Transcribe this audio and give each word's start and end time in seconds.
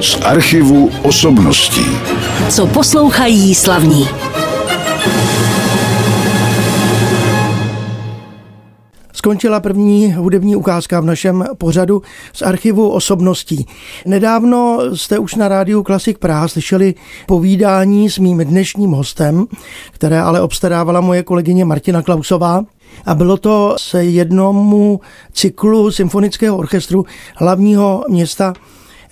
Z 0.00 0.18
archivu 0.24 0.90
osobností. 1.02 1.86
Co 2.48 2.66
poslouchají 2.66 3.54
slavní. 3.54 4.08
Skončila 9.12 9.60
první 9.60 10.12
hudební 10.12 10.56
ukázka 10.56 11.00
v 11.00 11.04
našem 11.04 11.44
pořadu 11.58 12.02
z 12.32 12.42
archivu 12.42 12.90
osobností. 12.90 13.66
Nedávno 14.06 14.78
jste 14.94 15.18
už 15.18 15.34
na 15.34 15.48
rádiu 15.48 15.82
Klasik 15.82 16.18
Praha 16.18 16.48
slyšeli 16.48 16.94
povídání 17.26 18.10
s 18.10 18.18
mým 18.18 18.38
dnešním 18.38 18.90
hostem, 18.90 19.46
které 19.90 20.20
ale 20.20 20.40
obstarávala 20.40 21.00
moje 21.00 21.22
kolegyně 21.22 21.64
Martina 21.64 22.02
Klausová. 22.02 22.64
A 23.06 23.14
bylo 23.14 23.36
to 23.36 23.74
se 23.78 24.04
jednomu 24.04 25.00
cyklu 25.32 25.90
symfonického 25.90 26.56
orchestru 26.56 27.04
hlavního 27.36 28.04
města 28.08 28.54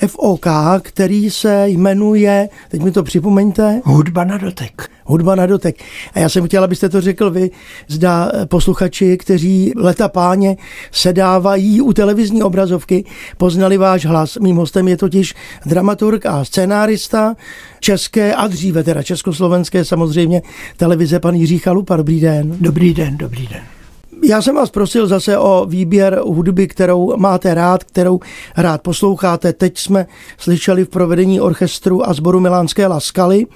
FOK, 0.07 0.47
který 0.83 1.31
se 1.31 1.69
jmenuje, 1.69 2.49
teď 2.69 2.83
mi 2.83 2.91
to 2.91 3.03
připomeňte. 3.03 3.81
Hudba 3.85 4.25
na 4.25 4.39
dotek. 4.39 4.91
Hudba 5.05 5.35
na 5.35 5.47
dotek. 5.47 5.77
A 6.15 6.19
já 6.19 6.29
jsem 6.29 6.47
chtěla, 6.47 6.65
abyste 6.65 6.89
to 6.89 7.01
řekl 7.01 7.31
vy, 7.31 7.51
zda 7.89 8.33
posluchači, 8.49 9.19
kteří 9.19 9.73
leta 9.77 10.09
páně 10.09 10.57
sedávají 10.93 11.81
u 11.81 11.93
televizní 11.93 12.43
obrazovky, 12.43 13.05
poznali 13.37 13.77
váš 13.77 14.07
hlas. 14.07 14.37
Mým 14.37 14.57
hostem 14.57 14.89
je 14.89 14.97
totiž 14.97 15.35
dramaturg 15.67 16.27
a 16.27 16.45
scénárista 16.45 17.37
české 17.81 18.35
a 18.35 18.47
dříve 18.47 18.83
teda 18.85 19.03
československé 19.03 19.85
samozřejmě 19.85 20.43
televize 20.77 21.21
pan 21.21 21.35
Jiří 21.35 21.59
Chalupa. 21.59 21.97
Dobrý 21.97 22.21
den. 22.21 22.57
Dobrý 22.61 22.95
den, 22.95 23.17
dobrý 23.17 23.47
den. 23.47 23.80
Já 24.23 24.43
jsem 24.43 24.55
vás 24.55 24.71
prosil 24.71 25.07
zase 25.07 25.39
o 25.39 25.67
výběr 25.69 26.21
hudby, 26.25 26.69
kterou 26.69 27.17
máte 27.17 27.55
rád, 27.55 27.85
kterou 27.85 28.21
rád 28.57 28.83
posloucháte. 28.83 29.53
Teď 29.53 29.79
jsme 29.79 30.07
slyšeli 30.39 30.85
v 30.85 30.89
provedení 30.89 31.41
orchestru 31.41 32.09
a 32.09 32.13
sboru 32.13 32.41
Milánské 32.41 32.87
Laskaly 32.87 33.47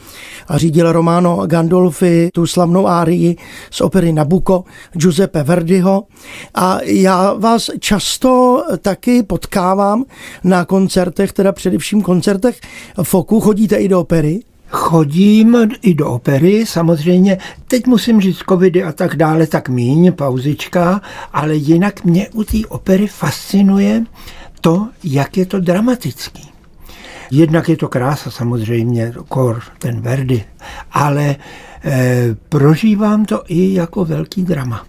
a 0.48 0.58
řídil 0.58 0.92
Romano 0.92 1.46
Gandolfi 1.46 2.28
tu 2.34 2.46
slavnou 2.46 2.86
árii 2.86 3.36
z 3.70 3.80
opery 3.80 4.12
Nabucco 4.12 4.64
Giuseppe 4.92 5.42
Verdiho. 5.42 6.04
A 6.54 6.78
já 6.82 7.34
vás 7.34 7.70
často 7.80 8.62
taky 8.82 9.22
potkávám 9.22 10.04
na 10.44 10.64
koncertech, 10.64 11.32
teda 11.32 11.52
především 11.52 12.02
koncertech 12.02 12.60
Foku. 13.02 13.40
Chodíte 13.40 13.76
i 13.76 13.88
do 13.88 14.00
opery? 14.00 14.40
Chodím 14.74 15.56
i 15.82 15.94
do 15.94 16.10
opery, 16.10 16.66
samozřejmě. 16.66 17.38
Teď 17.68 17.86
musím 17.86 18.20
říct 18.20 18.38
covidy 18.48 18.82
a 18.84 18.92
tak 18.92 19.16
dále, 19.16 19.46
tak 19.46 19.68
míň, 19.68 20.12
pauzička, 20.12 21.00
ale 21.32 21.54
jinak 21.54 22.04
mě 22.04 22.28
u 22.28 22.44
té 22.44 22.58
opery 22.68 23.06
fascinuje 23.06 24.04
to, 24.60 24.88
jak 25.04 25.36
je 25.36 25.46
to 25.46 25.60
dramatický. 25.60 26.50
Jednak 27.30 27.68
je 27.68 27.76
to 27.76 27.88
krása 27.88 28.30
samozřejmě, 28.30 29.12
kor, 29.28 29.62
ten 29.78 30.00
Verdi, 30.00 30.44
ale 30.92 31.36
e, 31.84 32.36
prožívám 32.48 33.24
to 33.24 33.42
i 33.46 33.74
jako 33.74 34.04
velký 34.04 34.42
drama 34.42 34.86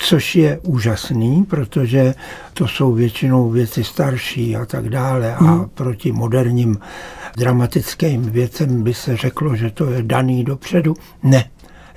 což 0.00 0.36
je 0.36 0.58
úžasný, 0.62 1.44
protože 1.44 2.14
to 2.54 2.68
jsou 2.68 2.92
většinou 2.92 3.50
věci 3.50 3.84
starší 3.84 4.56
a 4.56 4.66
tak 4.66 4.88
dále 4.88 5.34
a 5.34 5.44
hmm. 5.44 5.68
proti 5.74 6.12
moderním 6.12 6.78
dramatickým 7.36 8.22
věcem 8.22 8.82
by 8.82 8.94
se 8.94 9.16
řeklo, 9.16 9.56
že 9.56 9.70
to 9.70 9.90
je 9.90 10.02
daný 10.02 10.44
dopředu. 10.44 10.94
Ne, 11.22 11.44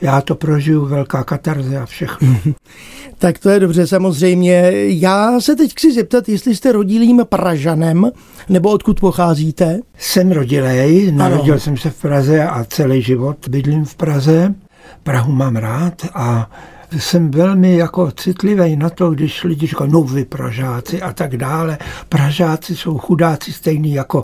já 0.01 0.21
to 0.21 0.35
prožiju, 0.35 0.85
velká 0.85 1.23
katarze 1.23 1.77
a 1.77 1.85
všechno. 1.85 2.37
tak 3.17 3.39
to 3.39 3.49
je 3.49 3.59
dobře, 3.59 3.87
samozřejmě. 3.87 4.71
Já 4.75 5.39
se 5.41 5.55
teď 5.55 5.71
chci 5.71 5.93
zeptat, 5.93 6.29
jestli 6.29 6.55
jste 6.55 6.71
rodilým 6.71 7.21
Pražanem, 7.29 8.11
nebo 8.49 8.69
odkud 8.69 8.99
pocházíte? 8.99 9.79
Jsem 9.97 10.31
rodilej, 10.31 11.11
narodil 11.11 11.53
ano. 11.53 11.59
jsem 11.59 11.77
se 11.77 11.89
v 11.89 12.01
Praze 12.01 12.43
a 12.43 12.63
celý 12.63 13.01
život 13.01 13.47
bydlím 13.49 13.85
v 13.85 13.95
Praze. 13.95 14.55
Prahu 15.03 15.31
mám 15.31 15.55
rád 15.55 16.01
a 16.13 16.51
jsem 16.97 17.31
velmi 17.31 17.75
jako 17.75 18.11
citlivý 18.11 18.75
na 18.75 18.89
to, 18.89 19.11
když 19.11 19.43
lidi 19.43 19.67
říkají, 19.67 19.91
no 19.91 20.01
vy 20.03 20.25
Pražáci 20.25 21.01
a 21.01 21.13
tak 21.13 21.37
dále. 21.37 21.77
Pražáci 22.09 22.75
jsou 22.75 22.97
chudáci 22.97 23.53
stejný 23.53 23.93
jako 23.93 24.23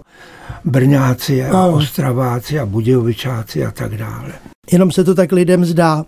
Brňáci 0.66 1.46
a 1.46 1.53
no. 1.53 1.72
Ostraváci 1.72 2.59
a 2.59 2.66
Budějovičáci 2.66 3.66
a 3.66 3.72
tak 3.72 3.97
dále. 3.97 4.31
Jenom 4.72 4.91
se 4.91 5.03
to 5.03 5.16
tak 5.16 5.31
lidem 5.31 5.66
zdá. 5.66 6.06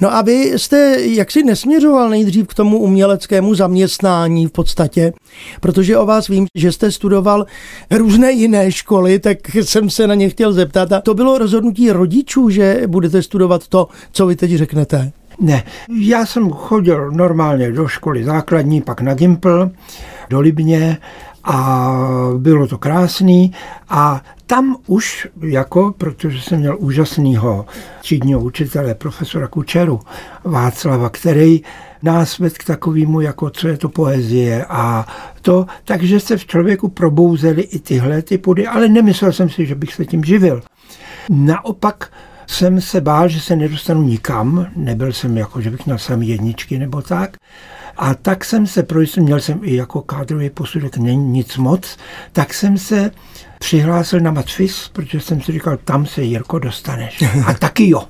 No 0.00 0.14
a 0.14 0.22
vy 0.22 0.52
jste 0.56 0.96
jaksi 1.00 1.42
nesměřoval 1.42 2.10
nejdřív 2.10 2.46
k 2.46 2.54
tomu 2.54 2.78
uměleckému 2.78 3.54
zaměstnání 3.54 4.46
v 4.46 4.50
podstatě, 4.50 5.12
protože 5.60 5.98
o 5.98 6.06
vás 6.06 6.28
vím, 6.28 6.46
že 6.54 6.72
jste 6.72 6.92
studoval 6.92 7.46
různé 7.90 8.32
jiné 8.32 8.72
školy, 8.72 9.18
tak 9.18 9.54
jsem 9.54 9.90
se 9.90 10.06
na 10.06 10.14
ně 10.14 10.28
chtěl 10.28 10.52
zeptat. 10.52 10.92
A 10.92 11.00
to 11.00 11.14
bylo 11.14 11.38
rozhodnutí 11.38 11.90
rodičů, 11.90 12.50
že 12.50 12.82
budete 12.86 13.22
studovat 13.22 13.68
to, 13.68 13.88
co 14.12 14.26
vy 14.26 14.36
teď 14.36 14.50
řeknete? 14.50 15.12
Ne, 15.40 15.62
já 16.00 16.26
jsem 16.26 16.50
chodil 16.50 17.10
normálně 17.10 17.72
do 17.72 17.88
školy 17.88 18.24
základní, 18.24 18.82
pak 18.82 19.00
na 19.00 19.14
Gimpl, 19.14 19.70
do 20.30 20.40
Libně 20.40 20.98
a 21.44 21.90
bylo 22.38 22.66
to 22.66 22.78
krásný. 22.78 23.52
A 23.88 24.22
tam 24.46 24.76
už 24.86 25.28
jako, 25.42 25.94
protože 25.98 26.40
jsem 26.40 26.58
měl 26.58 26.76
úžasného 26.78 27.66
třídního 28.00 28.40
učitele, 28.40 28.94
profesora 28.94 29.46
Kučeru 29.46 30.00
Václava, 30.44 31.08
který 31.08 31.62
nás 32.02 32.38
vedl 32.38 32.54
k 32.58 32.64
takovému, 32.64 33.20
jako 33.20 33.50
co 33.50 33.68
je 33.68 33.76
to 33.76 33.88
poezie 33.88 34.64
a 34.68 35.06
to, 35.42 35.66
takže 35.84 36.20
se 36.20 36.36
v 36.36 36.46
člověku 36.46 36.88
probouzely 36.88 37.62
i 37.62 37.78
tyhle 37.78 38.22
ty 38.22 38.38
pudy, 38.38 38.66
ale 38.66 38.88
nemyslel 38.88 39.32
jsem 39.32 39.50
si, 39.50 39.66
že 39.66 39.74
bych 39.74 39.94
se 39.94 40.04
tím 40.04 40.24
živil. 40.24 40.62
Naopak 41.30 42.10
jsem 42.46 42.80
se 42.80 43.00
bál, 43.00 43.28
že 43.28 43.40
se 43.40 43.56
nedostanu 43.56 44.02
nikam, 44.02 44.66
nebyl 44.76 45.12
jsem 45.12 45.36
jako, 45.36 45.60
že 45.60 45.70
bych 45.70 45.86
měl 45.86 45.98
sami 45.98 46.26
jedničky 46.26 46.78
nebo 46.78 47.02
tak. 47.02 47.36
A 47.96 48.14
tak 48.14 48.44
jsem 48.44 48.66
se, 48.66 48.82
protože 48.82 49.20
měl 49.20 49.40
jsem 49.40 49.60
i 49.62 49.74
jako 49.74 50.02
kádrový 50.02 50.50
posudek, 50.50 50.96
není 50.96 51.30
nic 51.30 51.56
moc, 51.56 51.96
tak 52.32 52.54
jsem 52.54 52.78
se 52.78 53.10
přihlásil 53.58 54.20
na 54.20 54.30
Matfis, 54.30 54.88
protože 54.92 55.20
jsem 55.20 55.40
si 55.40 55.52
říkal, 55.52 55.76
tam 55.84 56.06
se 56.06 56.22
Jirko 56.22 56.58
dostaneš. 56.58 57.22
A 57.46 57.54
taky 57.58 57.88
jo. 57.88 58.02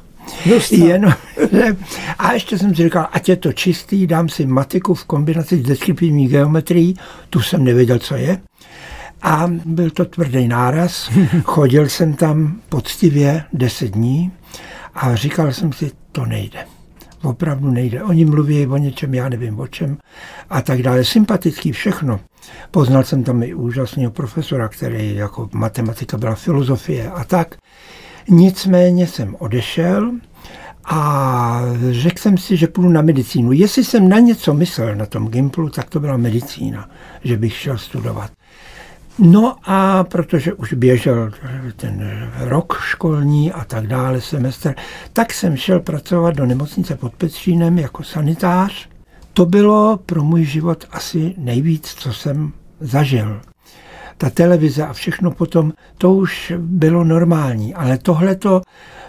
Jen, 0.85 1.15
a 2.19 2.33
ještě 2.33 2.59
jsem 2.59 2.75
si 2.75 2.83
říkal, 2.83 3.09
ať 3.13 3.29
je 3.29 3.37
to 3.37 3.53
čistý, 3.53 4.07
dám 4.07 4.29
si 4.29 4.47
matiku 4.47 4.95
v 4.95 5.05
kombinaci 5.05 5.57
s 5.57 5.63
deskriptivní 5.63 6.29
geometrií, 6.29 6.97
tu 7.31 7.41
jsem 7.41 7.65
nevěděl, 7.65 7.99
co 7.99 8.17
je. 8.17 8.41
A 9.23 9.51
byl 9.65 9.91
to 9.91 10.05
tvrdý 10.05 10.49
náraz. 10.49 11.11
Chodil 11.45 11.89
jsem 11.89 12.15
tam 12.15 12.61
poctivě 12.69 13.45
deset 13.53 13.89
dní 13.89 14.33
a 14.95 15.15
říkal 15.15 15.53
jsem 15.53 15.73
si, 15.73 15.91
to 16.13 16.27
nejde. 16.27 16.67
Opravdu 17.23 17.71
nejde. 17.71 18.03
Oni 18.03 18.25
mluví 18.25 18.67
o 18.67 18.77
něčem, 18.77 19.15
já 19.15 19.29
nevím 19.29 19.61
o 19.61 19.67
čem 19.67 19.99
a 20.51 20.63
tak 20.63 20.83
dále. 20.83 21.05
Sympatický 21.05 21.73
všechno. 21.73 22.21
Poznal 22.71 23.05
jsem 23.05 23.25
tam 23.25 23.43
i 23.43 23.55
úžasného 23.55 24.11
profesora, 24.11 24.69
který 24.69 25.15
jako 25.15 25.49
matematika 25.53 26.17
byla 26.17 26.35
filozofie 26.35 27.11
a 27.11 27.25
tak. 27.25 27.57
Nicméně 28.29 29.07
jsem 29.07 29.37
odešel 29.39 30.13
a 30.85 31.61
řekl 31.91 32.23
jsem 32.23 32.39
si, 32.39 32.57
že 32.57 32.67
půjdu 32.67 32.89
na 32.89 33.03
medicínu. 33.03 33.53
Jestli 33.53 33.85
jsem 33.85 34.09
na 34.09 34.19
něco 34.19 34.55
myslel 34.55 34.95
na 34.95 35.07
tom 35.07 35.29
Gimplu, 35.29 35.69
tak 35.69 35.91
to 35.91 36.01
byla 36.01 36.17
medicína, 36.17 36.91
že 37.25 37.37
bych 37.37 37.57
šel 37.57 37.79
studovat. 37.79 38.31
No 39.19 39.57
a 39.65 40.05
protože 40.05 40.53
už 40.53 40.73
běžel 40.73 41.31
ten 41.77 42.29
rok 42.39 42.79
školní 42.81 43.53
a 43.53 43.65
tak 43.65 43.87
dále, 43.87 44.21
semestr, 44.21 44.75
tak 45.13 45.33
jsem 45.33 45.57
šel 45.57 45.81
pracovat 45.81 46.35
do 46.35 46.47
nemocnice 46.47 46.97
pod 46.97 47.15
Petřínem 47.15 47.79
jako 47.79 48.03
sanitář. 48.03 48.89
To 49.33 49.47
bylo 49.47 49.99
pro 50.07 50.25
můj 50.25 50.45
život 50.45 50.85
asi 50.91 51.35
nejvíc, 51.39 51.95
co 51.99 52.13
jsem 52.13 52.53
zažil. 52.81 53.41
Ta 54.19 54.31
televize 54.31 54.87
a 54.87 54.93
všechno 54.93 55.31
potom, 55.31 55.73
to 55.99 56.13
už 56.13 56.53
bylo 56.57 57.05
normální, 57.05 57.75
ale 57.75 57.99
tohle 57.99 58.35
to 58.35 58.63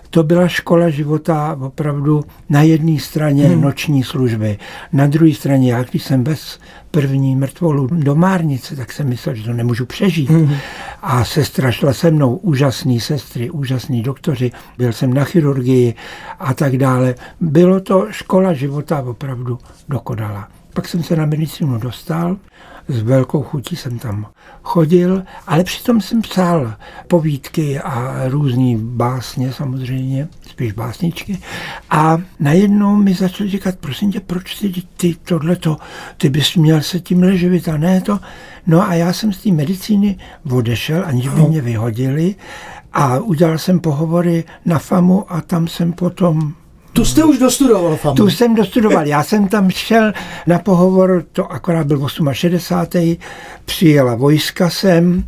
to 0.09 0.23
byla 0.23 0.47
škola 0.47 0.89
života 0.89 1.57
opravdu 1.61 2.23
na 2.49 2.61
jedné 2.61 2.99
straně 2.99 3.47
hmm. 3.47 3.61
noční 3.61 4.03
služby, 4.03 4.57
na 4.93 5.07
druhé 5.07 5.33
straně, 5.33 5.73
já 5.73 5.83
když 5.83 6.03
jsem 6.03 6.23
bez 6.23 6.59
první 6.91 7.35
mrtvolu 7.35 7.87
do 7.91 8.15
Márnice, 8.15 8.75
tak 8.75 8.91
jsem 8.91 9.09
myslel, 9.09 9.35
že 9.35 9.43
to 9.43 9.53
nemůžu 9.53 9.85
přežít. 9.85 10.29
Hmm. 10.29 10.55
A 11.01 11.25
sestra 11.25 11.71
šla 11.71 11.93
se 11.93 12.11
mnou, 12.11 12.35
úžasný 12.35 12.99
sestry, 12.99 13.49
úžasní 13.49 14.03
doktoři, 14.03 14.51
byl 14.77 14.93
jsem 14.93 15.13
na 15.13 15.23
chirurgii 15.23 15.93
a 16.39 16.53
tak 16.53 16.77
dále. 16.77 17.15
Bylo 17.41 17.79
to 17.79 18.07
škola 18.11 18.53
života 18.53 19.01
opravdu 19.01 19.59
dokonala. 19.89 20.47
Pak 20.73 20.87
jsem 20.87 21.03
se 21.03 21.15
na 21.15 21.25
medicínu 21.25 21.77
dostal, 21.77 22.37
s 22.87 23.01
velkou 23.01 23.43
chutí 23.43 23.75
jsem 23.75 23.99
tam 23.99 24.27
chodil, 24.63 25.23
ale 25.47 25.63
přitom 25.63 26.01
jsem 26.01 26.21
psal 26.21 26.73
povídky 27.07 27.79
a 27.79 28.21
různé 28.27 28.77
básně 28.77 29.53
samozřejmě, 29.53 30.27
spíš 30.49 30.71
básničky. 30.71 31.39
A 31.89 32.17
najednou 32.39 32.95
mi 32.95 33.13
začali 33.13 33.49
říkat, 33.49 33.75
prosím 33.75 34.11
tě, 34.11 34.19
proč 34.19 34.55
ty, 34.55 34.73
ty 34.97 35.15
tohleto, 35.23 35.77
ty 36.17 36.29
bys 36.29 36.55
měl 36.55 36.81
se 36.81 36.99
tím 36.99 37.37
živit 37.37 37.67
a 37.67 37.77
ne 37.77 38.01
to. 38.01 38.19
No 38.67 38.89
a 38.89 38.93
já 38.93 39.13
jsem 39.13 39.33
z 39.33 39.43
té 39.43 39.51
medicíny 39.51 40.17
odešel, 40.51 41.03
aniž 41.05 41.27
by 41.27 41.41
mě 41.41 41.61
vyhodili 41.61 42.35
a 42.93 43.19
udělal 43.19 43.57
jsem 43.57 43.79
pohovory 43.79 44.43
na 44.65 44.79
FAMu 44.79 45.33
a 45.33 45.41
tam 45.41 45.67
jsem 45.67 45.93
potom 45.93 46.53
tu 46.97 47.05
jste 47.05 47.23
už 47.23 47.37
dostudoval 47.37 47.95
FAMu? 47.95 48.15
Tu 48.15 48.29
jsem 48.29 48.55
dostudoval. 48.55 49.07
Já 49.07 49.23
jsem 49.23 49.47
tam 49.47 49.69
šel 49.69 50.13
na 50.47 50.59
pohovor, 50.59 51.25
to 51.31 51.51
akorát 51.51 51.87
byl 51.87 52.07
68. 52.31 53.17
Přijela 53.65 54.15
vojska 54.15 54.69
sem 54.69 55.23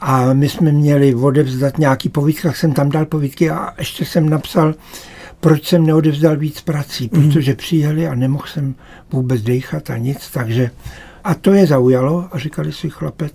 a 0.00 0.32
my 0.32 0.48
jsme 0.48 0.72
měli 0.72 1.14
odevzdat 1.14 1.78
nějaký 1.78 2.08
povídky, 2.08 2.48
jsem 2.52 2.72
tam 2.72 2.88
dal 2.88 3.06
povídky 3.06 3.50
a 3.50 3.74
ještě 3.78 4.04
jsem 4.04 4.28
napsal, 4.28 4.74
proč 5.40 5.68
jsem 5.68 5.86
neodevzdal 5.86 6.36
víc 6.36 6.60
prací, 6.60 7.10
mm. 7.12 7.22
protože 7.22 7.54
přijeli 7.54 8.08
a 8.08 8.14
nemohl 8.14 8.46
jsem 8.46 8.74
vůbec 9.12 9.42
dechat 9.42 9.90
a 9.90 9.96
nic, 9.96 10.30
takže 10.30 10.70
a 11.24 11.34
to 11.34 11.52
je 11.52 11.66
zaujalo 11.66 12.28
a 12.32 12.38
říkali 12.38 12.72
si 12.72 12.90
chlapec, 12.90 13.32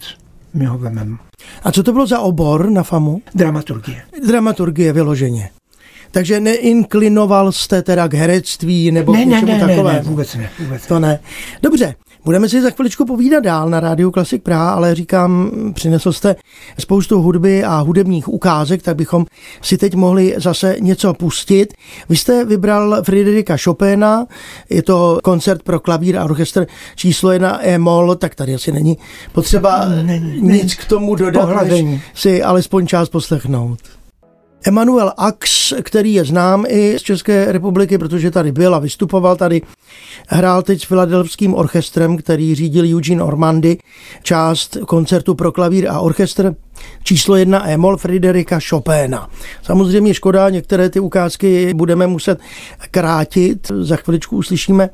my 0.53 0.65
ho 0.65 0.77
vememe. 0.77 1.18
A 1.63 1.71
co 1.71 1.83
to 1.83 1.92
bylo 1.92 2.07
za 2.07 2.19
obor 2.19 2.69
na 2.69 2.83
FAMu? 2.83 3.21
Dramaturgie. 3.35 4.01
Dramaturgie 4.27 4.94
vyloženě. 4.94 5.50
Takže 6.11 6.39
neinklinoval 6.39 7.51
jste 7.51 7.81
teda 7.81 8.07
k 8.07 8.13
herectví 8.13 8.91
nebo 8.91 9.13
ne, 9.13 9.23
k 9.23 9.25
něčemu 9.25 9.51
ne, 9.51 9.57
ne, 9.57 9.59
takovému? 9.59 10.00
Ne, 10.00 10.01
vůbec 10.03 10.35
ne, 10.35 10.50
vůbec 10.59 10.88
To 10.88 11.00
ne. 11.00 11.19
Dobře, 11.61 11.95
budeme 12.25 12.50
si 12.50 12.61
za 12.61 12.69
chviličku 12.69 13.06
povídat 13.06 13.44
dál 13.44 13.69
na 13.69 13.79
Rádiu 13.79 14.11
Klasik 14.11 14.44
Praha, 14.44 14.71
ale 14.71 14.95
říkám, 14.95 15.51
přinesl 15.73 16.13
jste 16.13 16.35
spoustu 16.79 17.21
hudby 17.21 17.63
a 17.63 17.79
hudebních 17.79 18.27
ukázek, 18.27 18.81
tak 18.81 18.95
bychom 18.95 19.25
si 19.61 19.77
teď 19.77 19.95
mohli 19.95 20.35
zase 20.38 20.75
něco 20.79 21.13
pustit. 21.13 21.73
Vy 22.09 22.15
jste 22.15 22.45
vybral 22.45 23.03
Friedricha 23.03 23.57
Chopina, 23.63 24.25
je 24.69 24.81
to 24.81 25.19
koncert 25.23 25.63
pro 25.63 25.79
klavír 25.79 26.17
a 26.17 26.23
orchestr 26.23 26.67
číslo 26.95 27.31
jedna 27.31 27.65
E-moll, 27.67 28.15
tak 28.15 28.35
tady 28.35 28.56
asi 28.56 28.71
není 28.71 28.97
potřeba 29.31 29.85
není, 29.85 30.41
nic 30.41 30.75
k 30.75 30.85
tomu 30.85 31.15
dodat, 31.15 31.67
než 31.67 32.01
si 32.13 32.44
alespoň 32.44 32.88
část 32.88 33.09
poslechnout. 33.09 33.99
Emanuel 34.63 35.13
Ax, 35.17 35.73
který 35.81 36.13
je 36.13 36.25
znám 36.25 36.65
i 36.67 37.00
z 37.00 37.01
České 37.01 37.51
republiky, 37.51 37.97
protože 37.97 38.31
tady 38.31 38.51
byl 38.51 38.75
a 38.75 38.79
vystupoval 38.79 39.35
tady, 39.35 39.61
hrál 40.27 40.61
teď 40.61 40.81
s 40.81 40.85
Filadelfským 40.85 41.53
orchestrem, 41.53 42.17
který 42.17 42.56
řídil 42.56 42.85
Eugene 42.95 43.23
Ormandy, 43.23 43.77
část 44.23 44.77
koncertu 44.88 45.35
pro 45.35 45.51
klavír 45.51 45.89
a 45.89 46.00
orchestr 46.00 46.56
číslo 47.03 47.35
jedna 47.35 47.69
Emol 47.69 47.97
Friderika 47.97 48.59
Chopina. 48.69 49.29
Samozřejmě 49.63 50.13
škoda, 50.13 50.50
některé 50.50 50.89
ty 50.89 51.00
ukázky 51.00 51.73
budeme 51.73 52.07
muset 52.07 52.39
krátit. 52.91 53.71
Za 53.79 53.95
chviličku 53.95 54.38
uslyšíme 54.38 54.89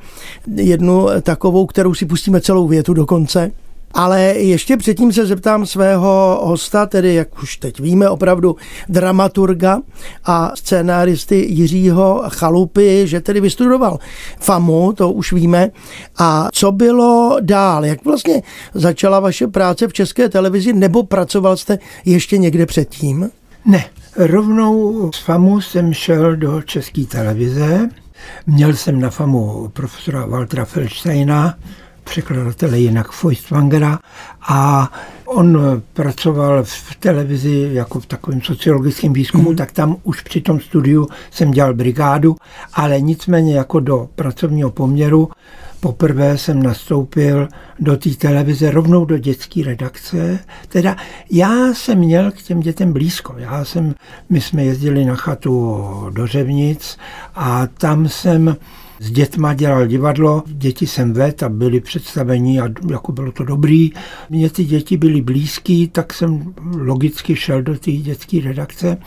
jednu 0.55 1.07
takovou, 1.21 1.65
kterou 1.65 1.93
si 1.93 2.05
pustíme 2.05 2.41
celou 2.41 2.67
větu 2.67 2.93
do 2.93 3.05
konce. 3.05 3.51
Ale 3.95 4.21
ještě 4.21 4.77
předtím 4.77 5.13
se 5.13 5.25
zeptám 5.25 5.65
svého 5.65 6.39
hosta, 6.43 6.85
tedy 6.85 7.13
jak 7.13 7.43
už 7.43 7.57
teď 7.57 7.79
víme, 7.79 8.09
opravdu 8.09 8.55
dramaturga 8.89 9.81
a 10.25 10.51
scénáristy 10.55 11.35
Jiřího 11.35 12.23
Chalupy, 12.27 13.07
že 13.07 13.21
tedy 13.21 13.41
vystudoval 13.41 13.99
FAMu, 14.39 14.93
to 14.93 15.11
už 15.11 15.33
víme. 15.33 15.69
A 16.17 16.49
co 16.53 16.71
bylo 16.71 17.37
dál? 17.41 17.85
Jak 17.85 18.05
vlastně 18.05 18.41
začala 18.73 19.19
vaše 19.19 19.47
práce 19.47 19.87
v 19.87 19.93
české 19.93 20.29
televizi, 20.29 20.73
nebo 20.73 21.03
pracoval 21.03 21.57
jste 21.57 21.79
ještě 22.05 22.37
někde 22.37 22.65
předtím? 22.65 23.29
Ne, 23.65 23.85
rovnou 24.17 25.11
z 25.11 25.19
FAMu 25.19 25.61
jsem 25.61 25.93
šel 25.93 26.35
do 26.35 26.61
české 26.61 27.05
televize. 27.05 27.89
Měl 28.47 28.73
jsem 28.73 28.99
na 28.99 29.09
FAMu 29.09 29.69
profesora 29.73 30.25
Waltera 30.25 30.65
Feldsteina, 30.65 31.57
překladatele 32.05 32.79
jinak 32.79 33.11
Feuchtwangera 33.11 33.99
a 34.47 34.91
on 35.25 35.81
pracoval 35.93 36.63
v 36.63 36.95
televizi 36.99 37.69
jako 37.73 37.99
v 37.99 38.05
takovém 38.05 38.41
sociologickém 38.41 39.13
výzkumu, 39.13 39.49
mm. 39.49 39.55
tak 39.55 39.71
tam 39.71 39.95
už 40.03 40.21
při 40.21 40.41
tom 40.41 40.59
studiu 40.59 41.07
jsem 41.31 41.51
dělal 41.51 41.73
brigádu, 41.73 42.35
ale 42.73 43.01
nicméně 43.01 43.55
jako 43.55 43.79
do 43.79 44.09
pracovního 44.15 44.71
poměru 44.71 45.29
poprvé 45.79 46.37
jsem 46.37 46.63
nastoupil 46.63 47.47
do 47.79 47.97
té 47.97 48.09
televize 48.09 48.71
rovnou 48.71 49.05
do 49.05 49.17
dětské 49.17 49.63
redakce. 49.63 50.39
Teda 50.67 50.95
já 51.31 51.73
jsem 51.73 51.97
měl 51.99 52.31
k 52.31 52.41
těm 52.41 52.59
dětem 52.59 52.93
blízko. 52.93 53.35
Já 53.37 53.65
jsem, 53.65 53.95
my 54.29 54.41
jsme 54.41 54.63
jezdili 54.63 55.05
na 55.05 55.15
chatu 55.15 55.83
do 56.09 56.27
Řevnic 56.27 56.97
a 57.35 57.67
tam 57.67 58.09
jsem 58.09 58.57
s 58.99 59.11
dětma 59.11 59.53
dělal 59.53 59.87
divadlo, 59.87 60.43
děti 60.47 60.87
jsem 60.87 61.13
ved 61.13 61.43
a 61.43 61.49
byli 61.49 61.79
představení 61.79 62.59
a 62.59 62.69
jako 62.91 63.11
bylo 63.11 63.31
to 63.31 63.43
dobrý. 63.43 63.91
Mně 64.29 64.49
ty 64.49 64.65
děti 64.65 64.97
byly 64.97 65.21
blízký, 65.21 65.87
tak 65.87 66.13
jsem 66.13 66.53
logicky 66.77 67.35
šel 67.35 67.61
do 67.61 67.77
té 67.79 67.91
dětské 67.91 68.41
redakce. 68.41 68.97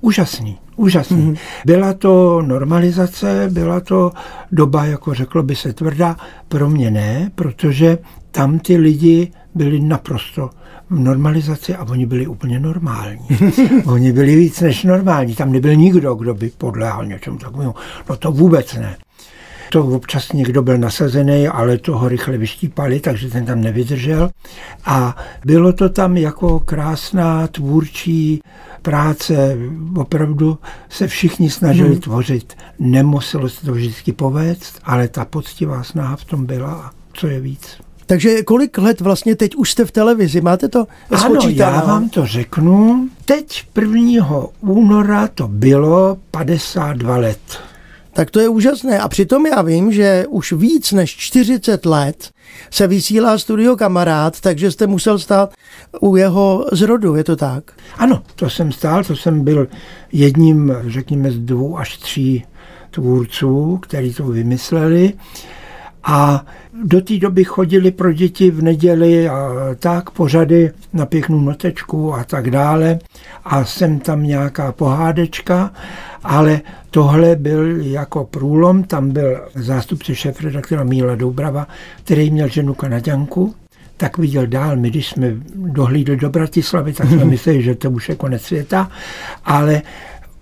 Úžasný, 0.00 0.58
úžasný. 0.76 1.22
Mm-hmm. 1.22 1.38
Byla 1.66 1.92
to 1.92 2.42
normalizace, 2.42 3.48
byla 3.52 3.80
to 3.80 4.12
doba, 4.52 4.84
jako 4.84 5.14
řeklo 5.14 5.42
by 5.42 5.56
se 5.56 5.72
tvrdá, 5.72 6.16
pro 6.48 6.70
mě 6.70 6.90
ne, 6.90 7.30
protože 7.34 7.98
tam 8.30 8.58
ty 8.58 8.76
lidi 8.76 9.32
byli 9.54 9.80
naprosto 9.80 10.50
v 10.90 10.98
normalizaci 10.98 11.74
a 11.74 11.84
oni 11.84 12.06
byli 12.06 12.26
úplně 12.26 12.60
normální. 12.60 13.28
oni 13.84 14.12
byli 14.12 14.36
víc 14.36 14.60
než 14.60 14.84
normální. 14.84 15.34
Tam 15.34 15.52
nebyl 15.52 15.74
nikdo, 15.74 16.14
kdo 16.14 16.34
by 16.34 16.50
podléhal 16.58 17.06
něčemu 17.06 17.38
takovému. 17.38 17.74
No 18.08 18.16
to 18.16 18.32
vůbec 18.32 18.74
ne 18.74 18.96
to 19.74 19.86
občas 19.86 20.32
někdo 20.32 20.62
byl 20.62 20.78
nasazený, 20.78 21.48
ale 21.48 21.78
toho 21.78 22.08
rychle 22.08 22.38
vyštípali, 22.38 23.00
takže 23.00 23.30
ten 23.30 23.44
tam 23.44 23.60
nevydržel. 23.60 24.30
A 24.84 25.16
bylo 25.44 25.72
to 25.72 25.88
tam 25.88 26.16
jako 26.16 26.60
krásná 26.60 27.46
tvůrčí 27.46 28.42
práce, 28.82 29.56
opravdu 29.96 30.58
se 30.88 31.06
všichni 31.06 31.50
snažili 31.50 31.88
hmm. 31.88 32.00
tvořit. 32.00 32.56
Nemuselo 32.78 33.48
se 33.48 33.66
to 33.66 33.72
vždycky 33.72 34.12
povést, 34.12 34.80
ale 34.84 35.08
ta 35.08 35.24
poctivá 35.24 35.82
snaha 35.82 36.16
v 36.16 36.24
tom 36.24 36.46
byla, 36.46 36.90
co 37.12 37.26
je 37.26 37.40
víc. 37.40 37.76
Takže 38.06 38.42
kolik 38.42 38.78
let 38.78 39.00
vlastně 39.00 39.36
teď 39.36 39.54
už 39.54 39.70
jste 39.70 39.84
v 39.84 39.90
televizi? 39.90 40.40
Máte 40.40 40.68
to 40.68 40.86
Ano, 41.10 41.40
já 41.48 41.84
vám 41.84 42.08
to 42.08 42.26
řeknu. 42.26 43.08
Teď 43.24 43.64
1. 43.80 44.26
února 44.60 45.28
to 45.28 45.48
bylo 45.48 46.18
52 46.30 47.16
let. 47.16 47.40
Tak 48.14 48.30
to 48.30 48.40
je 48.40 48.48
úžasné. 48.48 48.98
A 48.98 49.08
přitom 49.08 49.46
já 49.46 49.62
vím, 49.62 49.92
že 49.92 50.24
už 50.28 50.52
víc 50.52 50.92
než 50.92 51.16
40 51.16 51.86
let 51.86 52.30
se 52.70 52.86
vysílá 52.86 53.38
studio 53.38 53.76
kamarád, 53.76 54.40
takže 54.40 54.70
jste 54.70 54.86
musel 54.86 55.18
stát 55.18 55.54
u 56.00 56.16
jeho 56.16 56.66
zrodu, 56.72 57.14
je 57.14 57.24
to 57.24 57.36
tak? 57.36 57.72
Ano, 57.96 58.22
to 58.34 58.50
jsem 58.50 58.72
stál, 58.72 59.04
to 59.04 59.16
jsem 59.16 59.44
byl 59.44 59.68
jedním, 60.12 60.76
řekněme, 60.86 61.30
z 61.30 61.38
dvou 61.38 61.78
až 61.78 61.98
tří 61.98 62.44
tvůrců, 62.90 63.78
který 63.82 64.14
to 64.14 64.26
vymysleli. 64.26 65.12
A 66.04 66.46
do 66.84 67.00
té 67.00 67.18
doby 67.18 67.44
chodili 67.44 67.90
pro 67.90 68.12
děti 68.12 68.50
v 68.50 68.62
neděli 68.62 69.28
a 69.28 69.48
tak 69.78 70.10
pořady 70.10 70.70
na 70.92 71.06
pěknou 71.06 71.40
notečku 71.40 72.14
a 72.14 72.24
tak 72.24 72.50
dále. 72.50 72.98
A 73.44 73.64
jsem 73.64 73.98
tam 73.98 74.22
nějaká 74.22 74.72
pohádečka, 74.72 75.70
ale 76.22 76.60
tohle 76.90 77.36
byl 77.36 77.80
jako 77.80 78.24
průlom. 78.24 78.82
Tam 78.82 79.10
byl 79.10 79.40
zástupce 79.54 80.14
šéf-redaktora 80.14 80.84
Míla 80.84 81.14
Doubrava, 81.14 81.66
který 82.04 82.30
měl 82.30 82.48
ženu 82.48 82.74
Kanaďanku, 82.74 83.54
tak 83.96 84.18
viděl 84.18 84.46
dál. 84.46 84.76
My, 84.76 84.90
když 84.90 85.08
jsme 85.08 85.32
dohlídli 85.54 86.16
do 86.16 86.30
Bratislavy, 86.30 86.92
tak 86.92 87.08
jsme 87.08 87.24
mysleli, 87.34 87.62
že 87.62 87.74
to 87.74 87.90
už 87.90 88.08
je 88.08 88.14
konec 88.14 88.42
světa, 88.42 88.90
ale 89.44 89.82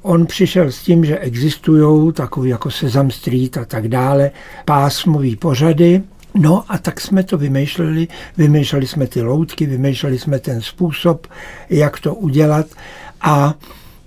On 0.02 0.26
přišel 0.26 0.72
s 0.72 0.82
tím, 0.82 1.04
že 1.04 1.18
existují 1.18 2.12
takový 2.12 2.50
jako 2.50 2.70
Sesam 2.70 3.10
Street 3.10 3.56
a 3.56 3.64
tak 3.64 3.88
dále, 3.88 4.30
pásmový 4.64 5.36
pořady, 5.36 6.02
No 6.34 6.64
a 6.68 6.78
tak 6.78 7.00
jsme 7.00 7.22
to 7.22 7.38
vymýšleli, 7.38 8.08
vymýšleli 8.36 8.86
jsme 8.86 9.06
ty 9.06 9.22
loutky, 9.22 9.66
vymýšleli 9.66 10.18
jsme 10.18 10.38
ten 10.38 10.62
způsob, 10.62 11.26
jak 11.70 12.00
to 12.00 12.14
udělat 12.14 12.66
a 13.20 13.54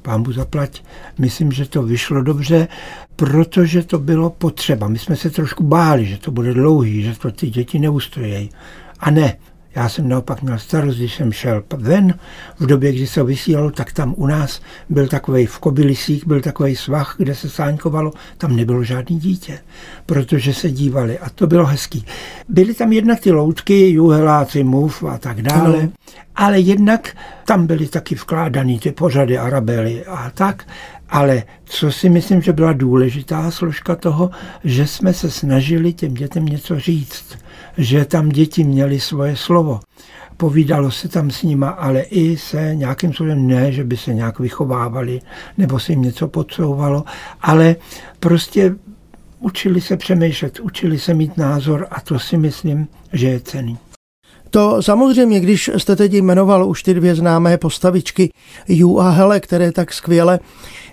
pán 0.02 0.24
bu 0.24 0.32
zaplať, 0.32 0.84
myslím, 1.18 1.52
že 1.52 1.66
to 1.66 1.84
vyšlo 1.84 2.22
dobře, 2.22 2.68
protože 3.16 3.84
to 3.84 4.00
bylo 4.00 4.30
potřeba. 4.30 4.88
My 4.88 5.00
jsme 5.00 5.16
se 5.16 5.30
trošku 5.30 5.64
báli, 5.64 6.06
že 6.06 6.18
to 6.18 6.32
bude 6.32 6.54
dlouhý, 6.54 7.04
že 7.04 7.20
to 7.20 7.32
ty 7.32 7.50
děti 7.50 7.80
neustojí. 7.80 8.50
A 9.00 9.12
ne, 9.12 9.38
Já 9.76 9.90
jsem 9.90 10.10
naopak 10.10 10.42
měl 10.42 10.60
starost, 10.60 10.98
když 10.98 11.16
jsem 11.16 11.32
šel 11.32 11.64
ven 11.78 12.14
v 12.60 12.66
době, 12.66 12.92
kdy 12.92 13.08
se 13.08 13.24
vysílalo, 13.24 13.72
tak 13.72 13.94
tam 13.94 14.14
u 14.18 14.28
nás 14.28 14.62
byl 14.90 15.08
takový 15.08 15.46
v 15.46 15.60
Kobylisích, 15.60 16.28
byl 16.28 16.42
takový 16.42 16.76
svah, 16.76 17.16
kde 17.18 17.36
se 17.36 17.50
sáňkovalo, 17.50 18.12
tam 18.38 18.56
nebylo 18.56 18.84
žádný 18.84 19.20
dítě, 19.20 19.60
protože 20.06 20.54
se 20.54 20.72
dívali 20.72 21.20
a 21.20 21.30
to 21.30 21.48
bylo 21.48 21.66
hezký. 21.66 22.06
Byly 22.50 22.74
tam 22.74 22.92
jednak 22.92 23.20
ty 23.20 23.32
loutky, 23.32 23.90
juheláci, 23.90 24.64
muf 24.64 25.04
a 25.04 25.18
tak 25.18 25.42
dále, 25.42 25.80
ano. 25.80 25.92
ale 26.36 26.60
jednak 26.60 27.18
tam 27.46 27.68
byly 27.68 27.88
taky 27.88 28.16
vkládaný 28.16 28.80
ty 28.80 28.92
pořady 28.92 29.38
arabely 29.38 30.06
a 30.06 30.32
tak. 30.34 30.68
Ale 31.10 31.44
co 31.66 31.92
si 31.92 32.10
myslím, 32.10 32.42
že 32.42 32.54
byla 32.54 32.74
důležitá 32.74 33.52
složka 33.52 33.96
toho, 33.96 34.30
že 34.64 34.88
jsme 34.88 35.14
se 35.14 35.32
snažili 35.32 35.94
těm 35.94 36.14
dětem 36.14 36.46
něco 36.46 36.80
říct, 36.80 37.38
že 37.78 38.06
tam 38.06 38.30
děti 38.30 38.64
měly 38.64 39.00
svoje 39.00 39.36
slovo. 39.36 39.80
Povídalo 40.38 40.92
se 40.92 41.08
tam 41.08 41.32
s 41.32 41.44
nima, 41.44 41.70
ale 41.70 42.02
i 42.02 42.38
se 42.38 42.76
nějakým 42.76 43.10
způsobem 43.10 43.48
ne, 43.48 43.72
že 43.72 43.84
by 43.84 43.98
se 43.98 44.14
nějak 44.14 44.40
vychovávali 44.40 45.22
nebo 45.58 45.80
se 45.80 45.92
jim 45.92 46.02
něco 46.02 46.28
podsouvalo, 46.28 47.04
ale 47.42 47.76
prostě 48.20 48.76
učili 49.40 49.82
se 49.82 49.98
přemýšlet, 49.98 50.60
učili 50.60 51.00
se 51.00 51.14
mít 51.14 51.38
názor 51.38 51.88
a 51.92 52.02
to 52.02 52.20
si 52.20 52.38
myslím, 52.38 52.88
že 53.14 53.28
je 53.28 53.40
cený. 53.40 53.78
To 54.50 54.82
samozřejmě, 54.82 55.40
když 55.40 55.72
jste 55.78 55.96
teď 55.96 56.14
jmenoval 56.14 56.70
už 56.70 56.84
ty 56.84 56.94
dvě 56.94 57.16
známé 57.16 57.58
postavičky 57.58 58.30
Ju 58.68 59.00
a 59.00 59.10
Hele, 59.10 59.40
které 59.40 59.72
tak 59.72 59.94
skvěle 59.94 60.40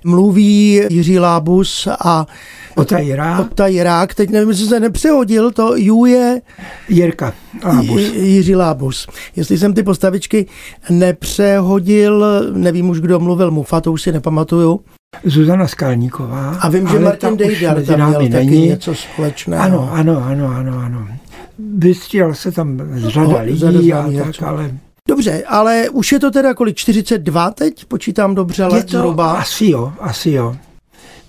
mluví 0.04 0.82
Jiří 0.90 1.18
Lábus 1.18 1.88
a 2.04 2.26
Ota 3.40 3.66
Jirák. 3.66 4.14
Teď 4.14 4.30
nevím, 4.30 4.48
jestli 4.48 4.66
se 4.66 4.80
nepřehodil, 4.80 5.50
to 5.50 5.76
Ju 5.76 6.04
je 6.04 6.40
Jirka 6.88 7.32
Lábus. 7.64 8.00
Jiří 8.14 8.56
Lábus. 8.56 9.06
Jestli 9.36 9.58
jsem 9.58 9.74
ty 9.74 9.82
postavičky 9.82 10.46
nepřehodil, 10.90 12.26
nevím 12.54 12.88
už, 12.88 13.00
kdo 13.00 13.20
mluvil 13.20 13.50
Mufa, 13.50 13.80
to 13.80 13.92
už 13.92 14.02
si 14.02 14.12
nepamatuju. 14.12 14.80
Zuzana 15.24 15.66
Skalníková. 15.66 16.56
A 16.60 16.68
vím, 16.68 16.88
že 16.88 16.98
Martin 16.98 17.36
Dejdar 17.36 17.82
tam 17.82 18.08
měl 18.08 18.20
taky 18.20 18.46
není. 18.46 18.68
něco 18.68 18.94
společného. 18.94 19.62
Ano, 19.62 19.90
ano, 19.92 20.24
ano, 20.26 20.48
ano, 20.56 20.78
ano. 20.78 21.08
Vystřídal 21.78 22.34
se 22.34 22.52
tam 22.52 22.80
řada 22.94 23.26
no, 23.26 23.40
lidí 23.44 23.92
a 23.92 24.24
tak, 24.24 24.42
ale 24.42 24.70
Dobře, 25.08 25.44
ale 25.48 25.88
už 25.88 26.12
je 26.12 26.20
to 26.20 26.30
teda 26.30 26.54
kolik? 26.54 26.76
42 26.76 27.50
teď? 27.50 27.84
Počítám 27.84 28.34
dobře 28.34 28.66
to, 28.68 28.80
zhruba? 28.88 29.32
Asi 29.32 29.66
jo, 29.66 29.92
asi 30.00 30.30
jo. 30.30 30.56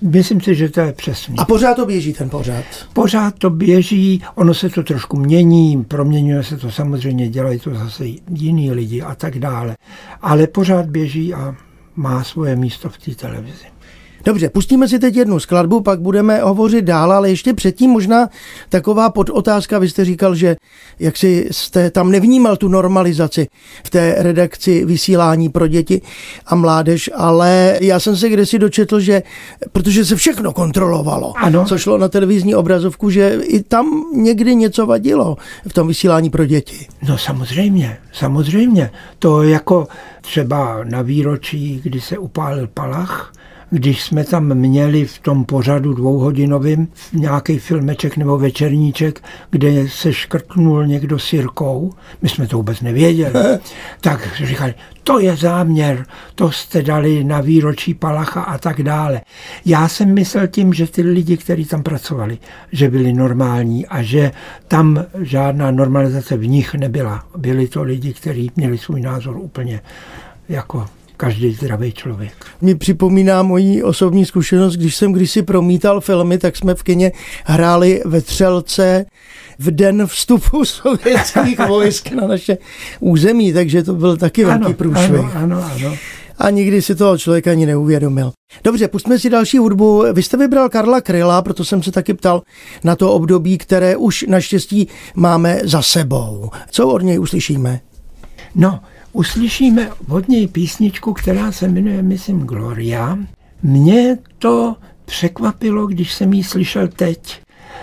Myslím 0.04 0.42
si, 0.42 0.56
že 0.56 0.70
to 0.70 0.80
je 0.80 0.94
přesně. 0.94 1.36
A 1.38 1.46
pořád 1.46 1.76
to 1.76 1.86
běží 1.86 2.14
ten 2.14 2.30
pořád? 2.30 2.66
Pořád 2.94 3.36
to 3.38 3.50
běží, 3.50 4.24
ono 4.36 4.54
se 4.54 4.70
to 4.70 4.84
trošku 4.84 5.18
mění, 5.18 5.84
proměňuje 5.84 6.44
se 6.44 6.58
to 6.58 6.72
samozřejmě, 6.72 7.30
dělají 7.30 7.60
to 7.60 7.76
zase 7.76 8.06
jiní 8.30 8.72
lidi 8.72 9.02
a 9.02 9.16
tak 9.16 9.40
dále. 9.40 9.76
Ale 10.22 10.48
pořád 10.48 10.86
běží 10.86 11.34
a 11.34 11.56
má 11.96 12.24
svoje 12.24 12.56
místo 12.56 12.90
v 12.90 12.98
té 12.98 13.16
televizi. 13.16 13.73
Dobře, 14.26 14.50
pustíme 14.50 14.88
si 14.88 15.00
teď 15.00 15.16
jednu 15.16 15.40
skladbu, 15.40 15.82
pak 15.82 16.02
budeme 16.02 16.42
hovořit 16.42 16.86
dál, 16.86 17.12
ale 17.12 17.30
ještě 17.30 17.54
předtím 17.54 17.90
možná 17.90 18.30
taková 18.70 19.10
podotázka. 19.10 19.80
Vy 19.80 19.90
jste 19.90 20.06
říkal, 20.06 20.36
že 20.36 20.56
jak 21.00 21.18
si 21.18 21.48
jste 21.52 21.92
tam 21.92 22.12
nevnímal 22.12 22.58
tu 22.58 22.68
normalizaci 22.68 23.48
v 23.84 23.90
té 23.90 24.16
redakci 24.18 24.86
vysílání 24.86 25.50
pro 25.50 25.68
děti 25.68 26.02
a 26.46 26.56
mládež, 26.56 27.10
ale 27.16 27.78
já 27.82 28.00
jsem 28.00 28.18
se 28.18 28.30
kdysi 28.30 28.60
dočetl, 28.60 29.00
že 29.00 29.24
protože 29.72 30.06
se 30.06 30.16
všechno 30.16 30.54
kontrolovalo, 30.54 31.34
ano. 31.38 31.66
co 31.66 31.78
šlo 31.78 31.98
na 31.98 32.08
televizní 32.08 32.56
obrazovku, 32.56 33.10
že 33.10 33.40
i 33.44 33.64
tam 33.64 34.04
někdy 34.16 34.56
něco 34.56 34.86
vadilo 34.86 35.38
v 35.68 35.74
tom 35.74 35.88
vysílání 35.88 36.30
pro 36.30 36.46
děti. 36.46 36.88
No 37.08 37.18
samozřejmě, 37.18 37.98
samozřejmě. 38.14 38.92
To 39.20 39.44
jako 39.44 39.88
třeba 40.22 40.84
na 40.84 41.02
výročí, 41.02 41.80
kdy 41.84 42.02
se 42.02 42.18
upálil 42.18 42.68
Palach, 42.74 43.34
když 43.74 44.04
jsme 44.04 44.24
tam 44.24 44.54
měli 44.54 45.06
v 45.06 45.20
tom 45.20 45.46
pořadu 45.46 45.94
dvouhodinovým 45.94 46.88
nějaký 47.14 47.60
filmeček 47.60 48.18
nebo 48.18 48.38
večerníček, 48.38 49.24
kde 49.50 49.90
se 49.90 50.14
škrtnul 50.14 50.88
někdo 50.88 51.20
sirkou, 51.20 51.94
my 52.22 52.30
jsme 52.30 52.48
to 52.48 52.58
vůbec 52.58 52.82
nevěděli, 52.82 53.34
tak 54.02 54.28
říkali, 54.44 54.74
to 55.04 55.20
je 55.20 55.36
záměr, 55.36 56.06
to 56.36 56.52
jste 56.52 56.82
dali 56.82 57.24
na 57.24 57.42
výročí 57.42 57.94
Palacha 57.94 58.42
a 58.42 58.58
tak 58.58 58.84
dále. 58.84 59.22
Já 59.66 59.88
jsem 59.88 60.14
myslel 60.14 60.48
tím, 60.48 60.74
že 60.74 60.88
ty 60.88 61.02
lidi, 61.02 61.38
kteří 61.38 61.66
tam 61.66 61.84
pracovali, 61.84 62.38
že 62.72 62.90
byli 62.90 63.14
normální 63.14 63.88
a 63.88 64.02
že 64.02 64.32
tam 64.68 65.06
žádná 65.22 65.72
normalizace 65.72 66.38
v 66.38 66.48
nich 66.48 66.74
nebyla. 66.74 67.26
Byli 67.38 67.68
to 67.68 67.84
lidi, 67.84 68.14
kteří 68.14 68.52
měli 68.56 68.78
svůj 68.78 69.02
názor 69.02 69.38
úplně 69.38 69.82
jako 70.50 70.86
každý 71.24 71.54
zdravý 71.54 71.92
člověk. 71.92 72.34
Mi 72.62 72.76
připomíná 72.76 73.44
moji 73.44 73.84
osobní 73.84 74.26
zkušenost, 74.26 74.76
když 74.76 74.96
jsem 74.96 75.12
kdysi 75.12 75.42
promítal 75.42 76.02
filmy, 76.02 76.38
tak 76.38 76.56
jsme 76.56 76.76
v 76.76 76.84
kině 76.84 77.12
hráli 77.46 78.02
ve 78.06 78.22
Třelce 78.22 79.06
v 79.60 79.72
den 79.72 80.08
vstupu 80.08 80.66
sovětských 80.84 81.60
vojsk 81.68 82.12
na 82.12 82.28
naše 82.28 82.58
území, 83.00 83.54
takže 83.54 83.84
to 83.84 83.94
byl 83.94 84.18
taky 84.18 84.46
ano, 84.46 84.60
velký 84.60 84.74
průšvih. 84.74 85.10
Ano, 85.10 85.32
ano, 85.36 85.64
ano. 85.76 85.96
A 86.38 86.50
nikdy 86.50 86.82
si 86.82 86.96
toho 86.96 87.18
člověk 87.18 87.48
ani 87.48 87.66
neuvědomil. 87.66 88.32
Dobře, 88.64 88.88
pustíme 88.88 89.20
si 89.20 89.30
další 89.30 89.58
hudbu. 89.58 90.04
Vy 90.14 90.24
jste 90.24 90.38
vybral 90.38 90.70
Karla 90.70 91.02
Kryla, 91.02 91.42
proto 91.42 91.66
jsem 91.66 91.84
se 91.84 91.92
taky 91.92 92.14
ptal 92.14 92.42
na 92.84 92.96
to 92.96 93.14
období, 93.14 93.58
které 93.58 93.98
už 93.98 94.26
naštěstí 94.28 94.88
máme 95.16 95.60
za 95.64 95.82
sebou. 95.82 96.50
Co 96.72 96.88
od 96.88 97.02
něj 97.02 97.20
uslyšíme? 97.20 97.80
No, 98.56 98.80
uslyšíme 99.14 99.90
od 100.10 100.30
něj 100.30 100.48
písničku, 100.48 101.14
která 101.14 101.52
se 101.52 101.68
jmenuje, 101.68 102.02
myslím, 102.02 102.40
Gloria. 102.40 103.18
Mě 103.64 104.18
to 104.40 104.76
překvapilo, 105.06 105.88
když 105.88 106.14
jsem 106.14 106.34
ji 106.34 106.44
slyšel 106.44 106.88
teď, 106.88 107.42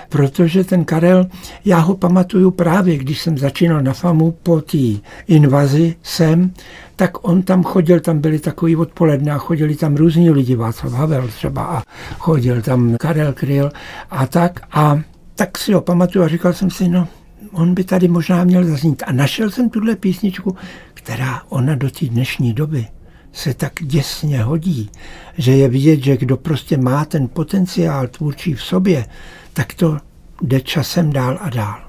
protože 0.09 0.65
ten 0.65 0.85
Karel, 0.85 1.27
já 1.65 1.79
ho 1.79 1.97
pamatuju 1.97 2.51
právě, 2.51 2.99
když 2.99 3.21
jsem 3.21 3.39
začínal 3.39 3.83
na 3.83 3.93
FAMu 3.93 4.35
po 4.43 4.61
té 4.61 4.79
invazi 5.27 5.97
sem, 6.03 6.53
tak 6.97 7.29
on 7.29 7.43
tam 7.43 7.63
chodil, 7.63 8.01
tam 8.01 8.19
byli 8.19 8.39
takový 8.39 8.77
odpoledne 8.77 9.33
a 9.33 9.39
chodili 9.39 9.77
tam 9.77 9.97
různí 9.97 10.31
lidi, 10.31 10.57
Václav 10.57 10.93
Havel 10.93 11.29
třeba 11.29 11.65
a 11.65 11.83
chodil 12.19 12.63
tam 12.63 12.97
Karel 13.01 13.33
Kryl 13.33 13.73
a 14.11 14.27
tak 14.27 14.61
a 14.73 15.01
tak 15.35 15.59
si 15.59 15.73
ho 15.73 15.81
pamatuju 15.81 16.25
a 16.25 16.29
říkal 16.29 16.53
jsem 16.53 16.71
si, 16.71 16.89
no, 16.89 17.09
on 17.53 17.75
by 17.75 17.85
tady 17.85 18.09
možná 18.09 18.45
měl 18.45 18.65
zaznít. 18.65 19.03
A 19.07 19.13
našel 19.13 19.51
jsem 19.51 19.71
tuhle 19.71 19.97
písničku, 19.97 20.57
která 20.95 21.43
ona 21.49 21.75
do 21.75 21.91
té 21.91 22.07
dnešní 22.07 22.53
doby 22.53 22.87
se 23.33 23.55
tak 23.55 23.73
děsně 23.81 24.43
hodí, 24.43 24.91
že 25.39 25.53
je 25.53 25.69
vidět, 25.69 26.05
že 26.05 26.17
kdo 26.17 26.37
prostě 26.37 26.77
má 26.77 27.05
ten 27.05 27.29
potenciál 27.29 28.09
tvůrčí 28.09 28.55
v 28.55 28.63
sobě, 28.63 29.07
tak 29.53 29.75
to 29.75 29.99
jde 30.43 30.61
časem 30.61 31.13
dál 31.13 31.39
a 31.41 31.51
dál. 31.51 31.81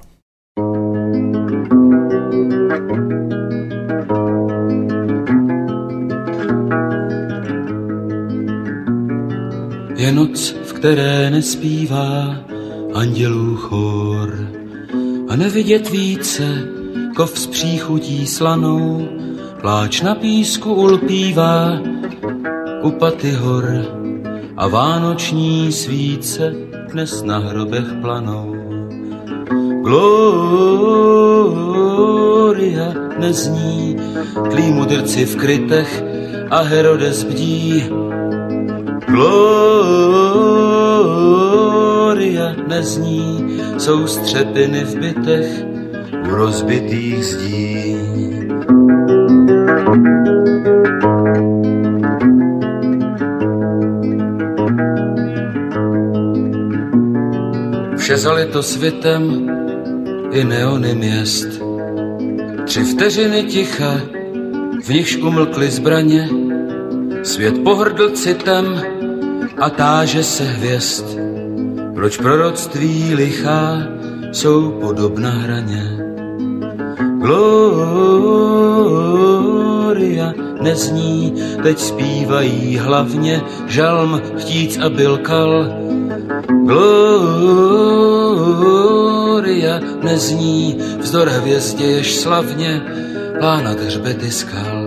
Je 9.96 10.12
noc, 10.12 10.54
v 10.64 10.72
které 10.72 11.30
nespívá 11.30 12.36
andělů 12.94 13.56
chor 13.56 14.61
a 15.32 15.36
nevidět 15.36 15.90
více 15.90 16.68
kov 17.16 17.38
s 17.38 17.46
příchutí 17.46 18.26
slanou, 18.26 19.08
pláč 19.60 20.00
na 20.00 20.14
písku 20.14 20.74
ulpívá 20.74 21.80
u 22.82 22.90
paty 22.90 23.30
hor 23.30 23.64
a 24.56 24.68
vánoční 24.68 25.72
svíce 25.72 26.54
dnes 26.92 27.22
na 27.22 27.38
hrobech 27.38 27.84
planou. 28.00 28.56
Gloria 29.82 30.14
nezní, 33.18 33.96
tlí 34.50 34.72
mudrci 34.72 35.26
v 35.26 35.36
krytech 35.36 36.04
a 36.50 36.60
Herodes 36.60 37.24
bdí. 37.24 37.84
Gloria 39.06 40.12
nezní, 42.68 43.51
jsou 43.78 44.06
střepiny 44.06 44.84
v 44.84 44.98
bytech 44.98 45.46
u 46.30 46.34
rozbitých 46.34 47.24
zdí. 47.24 47.96
Vše 57.96 58.16
zalito 58.16 58.62
světem 58.62 59.50
i 60.32 60.44
neony 60.44 60.94
měst. 60.94 61.48
Tři 62.64 62.84
vteřiny 62.84 63.42
ticha, 63.42 64.00
v 64.84 64.88
nichž 64.88 65.16
umlkly 65.16 65.70
zbraně, 65.70 66.28
svět 67.22 67.54
pohrdl 67.64 68.10
citem 68.10 68.82
a 69.58 69.70
táže 69.70 70.24
se 70.24 70.44
hvězd. 70.44 71.21
Proč 72.02 72.16
proroctví 72.16 73.14
lichá 73.14 73.78
jsou 74.32 74.70
podobna 74.70 75.30
hraně? 75.30 75.98
Gloria 77.18 78.42
nezní, 80.62 81.34
teď 81.62 81.78
zpívají 81.78 82.78
hlavně 82.78 83.42
žalm 83.66 84.20
chtíc 84.38 84.78
a 84.78 84.88
bilkal. 84.88 85.66
Gloria 86.66 87.00
nezní, 90.02 90.78
vzdor 90.98 91.28
hvězdě 91.28 91.84
jež 91.84 92.14
slavně 92.14 92.82
pánat 93.40 93.80
hřbety 93.80 94.30
skal. 94.30 94.81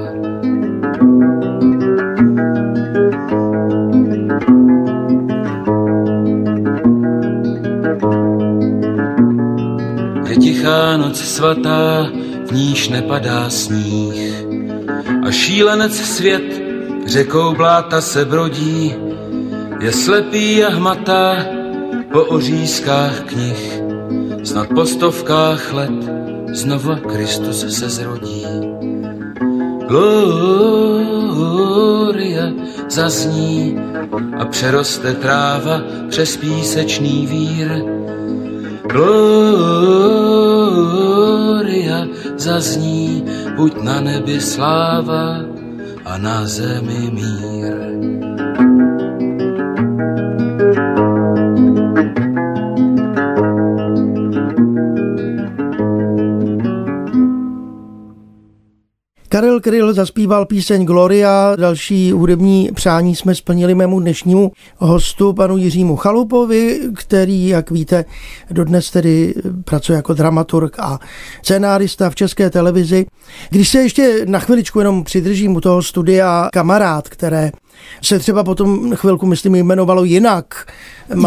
Tichá 10.65 10.97
noc 10.97 11.21
svatá, 11.21 12.09
v 12.49 12.51
níž 12.51 12.89
nepadá 12.89 13.49
sníh. 13.49 14.33
A 15.27 15.31
šílenec 15.31 15.95
svět 15.95 16.61
řekou 17.05 17.55
bláta 17.55 18.01
se 18.01 18.25
brodí, 18.25 18.95
je 19.79 19.91
slepý 19.91 20.63
a 20.63 20.69
hmatá 20.69 21.45
po 22.11 22.21
ořízkách 22.21 23.19
knih. 23.21 23.81
Snad 24.43 24.67
po 24.75 24.85
stovkách 24.85 25.73
let 25.73 25.91
znova 26.53 26.95
Kristus 26.95 27.65
se 27.69 27.89
zrodí. 27.89 28.45
Gloria 29.87 31.25
zazní 32.89 33.77
a 34.39 34.45
přeroste 34.45 35.13
tráva 35.13 35.81
přes 36.09 36.37
písečný 36.37 37.27
vír. 37.27 37.83
Gloria 38.89 40.54
zazní, 42.45 43.25
buď 43.55 43.81
na 43.81 44.01
nebi 44.01 44.41
sláva 44.41 45.41
a 46.05 46.17
na 46.17 46.45
zemi 46.47 47.09
mír. 47.11 47.54
Karel 59.35 59.59
Kryl 59.59 59.93
zaspíval 59.93 60.45
píseň 60.45 60.85
Gloria, 60.85 61.55
další 61.55 62.11
hudební 62.11 62.69
přání 62.75 63.15
jsme 63.15 63.35
splnili 63.35 63.75
mému 63.75 63.99
dnešnímu 63.99 64.51
hostu, 64.77 65.33
panu 65.33 65.57
Jiřímu 65.57 65.95
Chalupovi, 65.95 66.79
který, 66.95 67.47
jak 67.47 67.71
víte, 67.71 68.05
dodnes 68.51 68.91
tedy 68.91 69.33
pracuje 69.65 69.95
jako 69.95 70.13
dramaturg 70.13 70.79
a 70.79 70.99
scenárista 71.41 72.09
v 72.09 72.15
české 72.15 72.49
televizi. 72.49 73.05
Když 73.49 73.69
se 73.69 73.81
ještě 73.81 74.25
na 74.25 74.39
chviličku 74.39 74.79
jenom 74.79 75.03
přidržím 75.03 75.55
u 75.55 75.61
toho 75.61 75.83
studia 75.83 76.49
kamarád, 76.53 77.09
které 77.09 77.51
se 78.01 78.19
třeba 78.19 78.43
potom 78.43 78.95
chvilku, 78.95 79.25
myslím, 79.25 79.55
jmenovalo 79.55 80.03
jinak. 80.03 80.73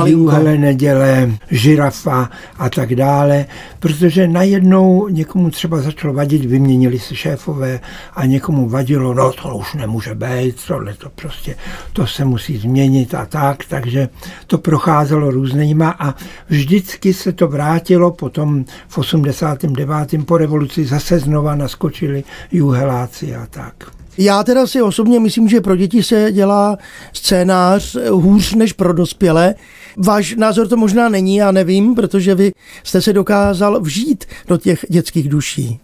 Júhele 0.06 0.58
neděle, 0.58 1.30
žirafa 1.50 2.30
a 2.58 2.70
tak 2.70 2.94
dále, 2.94 3.46
protože 3.78 4.28
najednou 4.28 5.08
někomu 5.08 5.50
třeba 5.50 5.80
začalo 5.80 6.14
vadit, 6.14 6.44
vyměnili 6.44 6.98
se 6.98 7.16
šéfové 7.16 7.80
a 8.14 8.24
někomu 8.26 8.68
vadilo, 8.68 9.14
no 9.14 9.32
to 9.32 9.56
už 9.56 9.74
nemůže 9.74 10.14
být, 10.14 10.56
tohle 10.66 10.94
to 10.94 11.10
prostě, 11.10 11.56
to 11.92 12.06
se 12.06 12.24
musí 12.24 12.58
změnit 12.58 13.14
a 13.14 13.26
tak, 13.26 13.64
takže 13.64 14.08
to 14.46 14.58
procházelo 14.58 15.30
různýma 15.30 15.96
a 15.98 16.14
vždycky 16.48 17.14
se 17.14 17.32
to 17.32 17.48
vrátilo 17.48 18.10
potom 18.10 18.64
v 18.88 18.98
89. 18.98 20.26
po 20.26 20.38
revoluci 20.38 20.84
zase 20.84 21.18
znova 21.18 21.54
naskočili 21.54 22.24
juheláci 22.52 23.34
a 23.36 23.46
tak. 23.46 23.74
Já 24.18 24.44
teda 24.44 24.66
si 24.66 24.82
osobně 24.82 25.20
myslím, 25.20 25.48
že 25.48 25.60
pro 25.60 25.76
děti 25.76 26.02
se 26.02 26.32
dělá 26.32 26.78
scénář 27.12 27.96
hůř 28.10 28.54
než 28.54 28.72
pro 28.72 28.92
dospělé. 28.92 29.54
Váš 29.96 30.34
názor 30.36 30.68
to 30.68 30.76
možná 30.76 31.08
není, 31.08 31.36
já 31.36 31.52
nevím, 31.52 31.94
protože 31.94 32.34
vy 32.34 32.52
jste 32.84 33.02
se 33.02 33.12
dokázal 33.12 33.80
vžít 33.80 34.24
do 34.48 34.56
těch 34.56 34.84
dětských 34.88 35.28
duší. 35.28 35.80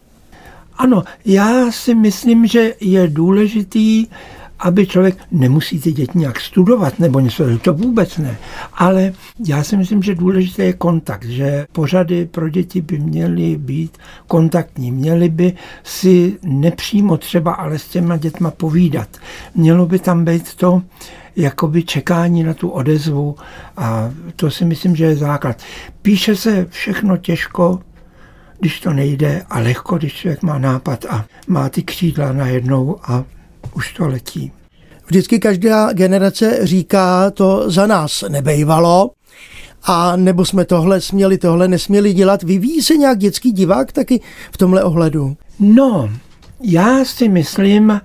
Ano, 0.77 1.03
já 1.25 1.73
si 1.73 1.95
myslím, 1.95 2.47
že 2.47 2.75
je 2.81 3.09
důležitý 3.09 4.07
aby 4.65 4.87
člověk 4.87 5.17
nemusí 5.31 5.81
ty 5.81 5.93
děti 5.93 6.19
nějak 6.19 6.41
studovat 6.41 6.99
nebo 6.99 7.21
něco, 7.21 7.59
to 7.59 7.75
vůbec 7.75 8.19
ne. 8.19 8.37
Ale 8.75 9.13
já 9.47 9.63
si 9.63 9.77
myslím, 9.77 10.03
že 10.03 10.15
důležité 10.15 10.65
je 10.65 10.73
kontakt, 10.73 11.25
že 11.25 11.67
pořady 11.73 12.27
pro 12.27 12.49
děti 12.49 12.81
by 12.81 12.99
měly 12.99 13.57
být 13.57 13.99
kontaktní, 14.27 14.93
měly 14.93 15.29
by 15.29 15.53
si 15.83 16.39
nepřímo 16.43 17.17
třeba 17.17 17.53
ale 17.53 17.79
s 17.79 17.89
těma 17.89 18.17
dětma 18.17 18.51
povídat. 18.51 19.09
Mělo 19.55 19.87
by 19.87 19.99
tam 19.99 20.25
být 20.25 20.55
to, 20.55 20.83
jakoby 21.37 21.83
čekání 21.83 22.43
na 22.43 22.55
tu 22.55 22.69
odezvu 22.69 23.37
a 23.77 24.11
to 24.37 24.51
si 24.51 24.65
myslím, 24.65 24.97
že 24.97 25.05
je 25.05 25.17
základ. 25.17 25.63
Píše 26.03 26.37
se 26.37 26.67
všechno 26.71 27.17
těžko, 27.17 27.81
když 28.61 28.81
to 28.81 28.93
nejde 28.93 29.43
a 29.51 29.59
lehko, 29.59 29.99
když 29.99 30.15
člověk 30.15 30.43
má 30.43 30.59
nápad 30.59 31.05
a 31.05 31.25
má 31.49 31.69
ty 31.69 31.83
křídla 31.83 32.33
najednou 32.33 32.97
a 33.03 33.25
už 33.75 33.93
to 33.93 34.07
letí. 34.07 34.53
Vždycky 35.07 35.39
každá 35.39 35.93
generace 35.93 36.59
říká, 36.63 37.31
to 37.31 37.71
za 37.71 37.87
nás 37.87 38.25
nebejvalo, 38.29 39.11
a 39.83 40.17
nebo 40.17 40.45
jsme 40.45 40.65
tohle 40.65 41.01
směli, 41.01 41.39
tohle 41.39 41.69
nesměli 41.69 42.13
dělat. 42.13 42.43
Vyvíjí 42.43 42.83
se 42.83 42.97
nějak 42.97 43.19
dětský 43.19 43.53
divák 43.53 43.93
taky 43.93 44.21
v 44.53 44.57
tomhle 44.59 44.85
ohledu? 44.85 45.37
No, 45.61 46.11
já 46.61 47.05
si 47.05 47.29
myslím, 47.29 48.01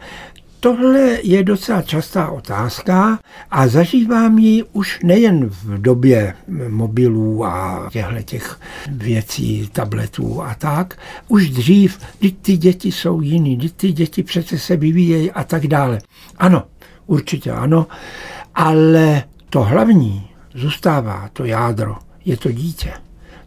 Tohle 0.59 1.19
je 1.23 1.43
docela 1.43 1.81
častá 1.81 2.29
otázka 2.29 3.19
a 3.51 3.67
zažívám 3.67 4.37
ji 4.37 4.63
už 4.63 4.99
nejen 5.03 5.49
v 5.49 5.81
době 5.81 6.33
mobilů 6.67 7.45
a 7.45 7.89
těchto 7.91 8.21
těch 8.21 8.59
věcí, 8.87 9.69
tabletů 9.73 10.41
a 10.41 10.55
tak. 10.55 10.99
Už 11.27 11.49
dřív, 11.49 11.99
kdy 12.19 12.31
ty 12.31 12.57
děti 12.57 12.91
jsou 12.91 13.21
jiný, 13.21 13.55
kdy 13.55 13.69
ty 13.69 13.91
děti 13.91 14.23
přece 14.23 14.59
se 14.59 14.75
vyvíjejí 14.75 15.31
a 15.31 15.43
tak 15.43 15.67
dále. 15.67 15.99
Ano, 16.37 16.63
určitě 17.07 17.51
ano, 17.51 17.87
ale 18.55 19.23
to 19.49 19.63
hlavní 19.63 20.29
zůstává, 20.53 21.29
to 21.33 21.45
jádro, 21.45 21.95
je 22.25 22.37
to 22.37 22.51
dítě 22.51 22.93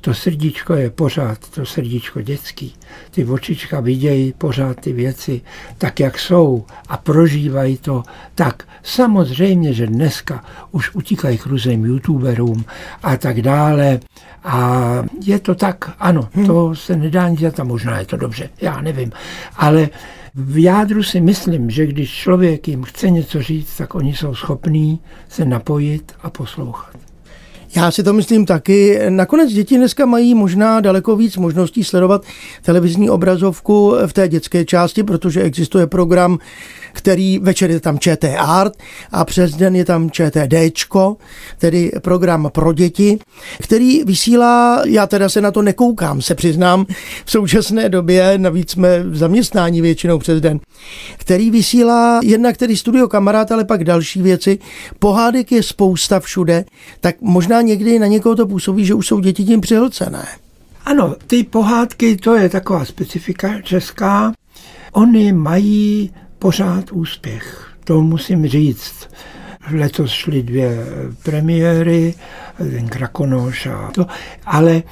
to 0.04 0.14
srdíčko 0.14 0.74
je 0.74 0.90
pořád 0.90 1.38
to 1.50 1.66
srdíčko 1.66 2.22
dětský. 2.22 2.74
Ty 3.10 3.24
očička 3.24 3.80
vidějí 3.80 4.32
pořád 4.38 4.80
ty 4.80 4.92
věci 4.92 5.40
tak, 5.78 6.00
jak 6.00 6.18
jsou 6.18 6.64
a 6.88 6.96
prožívají 6.96 7.78
to 7.78 8.02
tak. 8.34 8.62
Samozřejmě, 8.82 9.72
že 9.72 9.86
dneska 9.86 10.44
už 10.70 10.94
utíkají 10.94 11.38
k 11.38 11.46
různým 11.46 11.84
youtuberům 11.84 12.64
a 13.02 13.16
tak 13.16 13.42
dále. 13.42 14.00
A 14.44 14.92
je 15.24 15.38
to 15.38 15.54
tak, 15.54 15.90
ano, 15.98 16.28
hmm. 16.32 16.46
to 16.46 16.74
se 16.74 16.96
nedá 16.96 17.28
nic 17.28 17.40
dělat 17.40 17.60
a 17.60 17.64
možná 17.64 17.98
je 17.98 18.06
to 18.06 18.16
dobře, 18.16 18.50
já 18.60 18.80
nevím. 18.80 19.12
Ale 19.56 19.88
v 20.34 20.62
jádru 20.62 21.02
si 21.02 21.20
myslím, 21.20 21.70
že 21.70 21.86
když 21.86 22.12
člověk 22.14 22.68
jim 22.68 22.82
chce 22.82 23.10
něco 23.10 23.42
říct, 23.42 23.76
tak 23.76 23.94
oni 23.94 24.14
jsou 24.14 24.34
schopní 24.34 25.00
se 25.28 25.44
napojit 25.44 26.12
a 26.22 26.30
poslouchat. 26.30 27.11
Já 27.76 27.90
si 27.90 28.02
to 28.02 28.12
myslím 28.12 28.46
taky. 28.46 29.00
Nakonec 29.08 29.52
děti 29.52 29.76
dneska 29.76 30.06
mají 30.06 30.34
možná 30.34 30.80
daleko 30.80 31.16
víc 31.16 31.36
možností 31.36 31.84
sledovat 31.84 32.24
televizní 32.62 33.10
obrazovku 33.10 33.94
v 34.06 34.12
té 34.12 34.28
dětské 34.28 34.64
části, 34.64 35.02
protože 35.02 35.42
existuje 35.42 35.86
program 35.86 36.38
který 36.92 37.38
večer 37.38 37.70
je 37.70 37.80
tam 37.80 37.98
ČT 37.98 38.36
Art 38.38 38.72
a 39.10 39.24
přes 39.24 39.54
den 39.54 39.76
je 39.76 39.84
tam 39.84 40.10
ČT 40.10 40.52
Dčko, 40.72 41.16
tedy 41.58 41.92
program 42.02 42.50
pro 42.52 42.72
děti, 42.72 43.18
který 43.60 44.04
vysílá, 44.04 44.82
já 44.86 45.06
teda 45.06 45.28
se 45.28 45.40
na 45.40 45.50
to 45.50 45.62
nekoukám, 45.62 46.22
se 46.22 46.34
přiznám, 46.34 46.86
v 47.24 47.30
současné 47.30 47.88
době, 47.88 48.38
navíc 48.38 48.70
jsme 48.70 49.02
v 49.02 49.16
zaměstnání 49.16 49.80
většinou 49.80 50.18
přes 50.18 50.40
den, 50.40 50.60
který 51.16 51.50
vysílá 51.50 52.20
jednak 52.22 52.56
tedy 52.56 52.76
studio 52.76 53.08
kamarád, 53.08 53.52
ale 53.52 53.64
pak 53.64 53.84
další 53.84 54.22
věci. 54.22 54.58
Pohádek 54.98 55.52
je 55.52 55.62
spousta 55.62 56.20
všude, 56.20 56.64
tak 57.00 57.16
možná 57.20 57.61
někdy 57.62 57.98
na 57.98 58.06
někoho 58.06 58.36
to 58.36 58.46
působí, 58.46 58.84
že 58.84 58.94
už 58.94 59.06
jsou 59.06 59.20
děti 59.20 59.44
tím 59.44 59.60
přihlcené. 59.60 60.26
Ano, 60.84 61.16
ty 61.26 61.44
pohádky, 61.44 62.16
to 62.16 62.34
je 62.34 62.48
taková 62.48 62.84
specifika 62.84 63.60
česká. 63.60 64.32
Oni 64.92 65.32
mají 65.32 66.10
pořád 66.38 66.92
úspěch. 66.92 67.72
To 67.84 68.02
musím 68.02 68.46
říct. 68.46 69.08
Letos 69.72 70.10
šly 70.10 70.42
dvě 70.42 70.86
premiéry, 71.22 72.14
ten 72.56 72.88
Krakonoš 72.88 73.66
a 73.66 73.90
to, 73.94 74.06
ale 74.46 74.82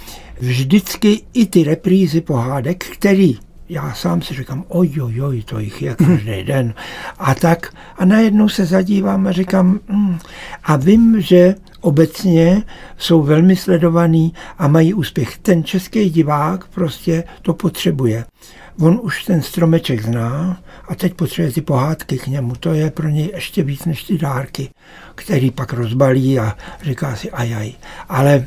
vždycky 0.40 1.22
i 1.32 1.46
ty 1.46 1.64
reprízy 1.64 2.20
pohádek, 2.20 2.84
který 2.84 3.38
já 3.68 3.94
sám 3.94 4.22
si 4.22 4.34
říkám, 4.34 4.64
oj, 4.68 5.02
oj, 5.02 5.22
oj, 5.22 5.42
to 5.42 5.58
jich 5.58 5.82
je 5.82 5.94
každý 5.94 6.42
den. 6.44 6.74
A 7.18 7.34
tak, 7.34 7.74
a 7.96 8.04
najednou 8.04 8.48
se 8.48 8.66
zadívám 8.66 9.26
a 9.26 9.32
říkám, 9.32 9.80
mm, 9.88 10.18
a 10.64 10.76
vím, 10.76 11.20
že 11.20 11.54
obecně 11.80 12.62
jsou 12.98 13.22
velmi 13.22 13.56
sledovaný 13.56 14.34
a 14.58 14.68
mají 14.68 14.94
úspěch. 14.94 15.38
Ten 15.38 15.64
český 15.64 16.10
divák 16.10 16.66
prostě 16.66 17.24
to 17.42 17.54
potřebuje. 17.54 18.24
on 18.80 19.00
už 19.02 19.24
ten 19.24 19.42
stromeček 19.42 20.02
zná 20.02 20.60
a 20.88 20.94
teď 20.94 21.14
potřebuje 21.14 21.52
ty 21.52 21.60
pohádky 21.60 22.18
k 22.18 22.26
němu. 22.26 22.54
To 22.54 22.72
je 22.72 22.90
pro 22.90 23.08
něj 23.08 23.30
ještě 23.34 23.62
víc 23.62 23.84
než 23.84 24.04
ty 24.04 24.18
dárky, 24.18 24.70
který 25.14 25.50
pak 25.50 25.72
rozbalí 25.72 26.38
a 26.38 26.56
říká 26.82 27.16
si 27.16 27.30
ajaj. 27.30 27.72
Ale 28.08 28.46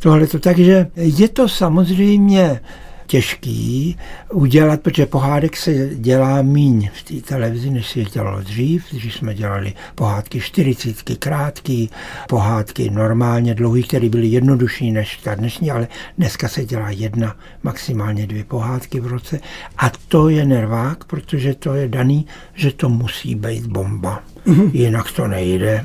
tohle 0.00 0.26
to 0.26 0.38
takže 0.38 0.86
je 0.96 1.28
to 1.28 1.48
samozřejmě 1.48 2.60
těžký 3.08 3.96
udělat, 4.32 4.80
protože 4.80 5.06
pohádek 5.06 5.56
se 5.56 5.90
dělá 5.94 6.42
míň 6.42 6.90
v 6.94 7.02
té 7.02 7.28
televizi, 7.28 7.70
než 7.70 7.86
se 7.88 8.04
dělalo 8.04 8.40
dřív, 8.40 8.84
když 8.90 9.14
jsme 9.14 9.34
dělali 9.34 9.72
pohádky 9.94 10.40
40, 10.40 11.02
krátký, 11.18 11.90
pohádky 12.28 12.90
normálně 12.90 13.54
dlouhý, 13.54 13.82
které 13.82 14.08
byly 14.08 14.26
jednodušší 14.26 14.92
než 14.92 15.16
ta 15.16 15.34
dnešní, 15.34 15.70
ale 15.70 15.88
dneska 16.18 16.48
se 16.48 16.64
dělá 16.64 16.90
jedna, 16.90 17.36
maximálně 17.62 18.26
dvě 18.26 18.44
pohádky 18.44 19.00
v 19.00 19.06
roce 19.06 19.40
a 19.78 19.90
to 20.08 20.28
je 20.28 20.44
nervák, 20.44 21.04
protože 21.04 21.54
to 21.54 21.74
je 21.74 21.88
daný, 21.88 22.26
že 22.54 22.72
to 22.72 22.88
musí 22.88 23.34
být 23.34 23.66
bomba. 23.66 24.22
Mm-hmm. 24.46 24.70
Jinak 24.72 25.12
to 25.12 25.28
nejde. 25.28 25.84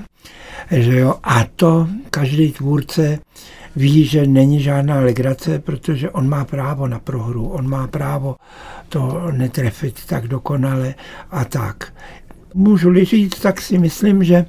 Že 0.72 1.00
jo? 1.00 1.16
A 1.24 1.46
to 1.56 1.88
každý 2.10 2.52
tvůrce 2.52 3.20
ví, 3.76 4.06
že 4.06 4.28
není 4.28 4.62
žádná 4.62 5.00
legrace, 5.00 5.60
protože 5.60 6.10
on 6.10 6.30
má 6.30 6.46
právo 6.46 6.88
na 6.88 7.00
prohru, 7.00 7.48
on 7.48 7.70
má 7.70 7.88
právo 7.88 8.36
to 8.90 9.32
netrefit 9.32 10.06
tak 10.06 10.28
dokonale 10.28 10.96
a 11.32 11.46
tak. 11.46 11.94
Můžu-li 12.54 13.06
říct, 13.06 13.40
tak 13.40 13.62
si 13.62 13.78
myslím, 13.78 14.24
že 14.24 14.46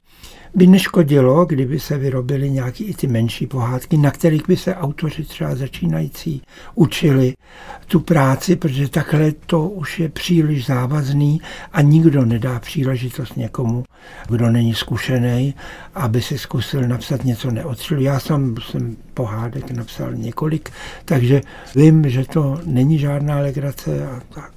by 0.54 0.66
neškodilo, 0.66 1.44
kdyby 1.44 1.80
se 1.80 1.98
vyrobily 1.98 2.50
nějaké 2.50 2.84
i 2.84 2.94
ty 2.94 3.06
menší 3.06 3.46
pohádky, 3.46 3.96
na 3.96 4.10
kterých 4.10 4.42
by 4.48 4.56
se 4.56 4.74
autoři 4.74 5.24
třeba 5.24 5.54
začínající 5.54 6.42
učili 6.74 7.34
tu 7.87 8.00
práci, 8.00 8.56
protože 8.56 8.88
takhle 8.88 9.32
to 9.32 9.68
už 9.68 10.00
je 10.00 10.08
příliš 10.08 10.66
závazný 10.66 11.40
a 11.72 11.80
nikdo 11.80 12.24
nedá 12.24 12.60
příležitost 12.60 13.37
někomu, 13.37 13.84
kdo 14.28 14.50
není 14.50 14.74
zkušený, 14.74 15.54
aby 15.94 16.22
si 16.22 16.38
zkusil 16.38 16.82
napsat 16.88 17.24
něco 17.24 17.50
neotřil. 17.50 18.00
Já 18.00 18.20
sám 18.20 18.54
jsem 18.70 18.96
pohádek 19.14 19.70
napsal 19.70 20.12
několik, 20.14 20.70
takže 21.04 21.40
vím, 21.76 22.10
že 22.10 22.24
to 22.24 22.60
není 22.64 22.98
žádná 22.98 23.38
legrace 23.38 24.06
a 24.06 24.20
tak. 24.34 24.54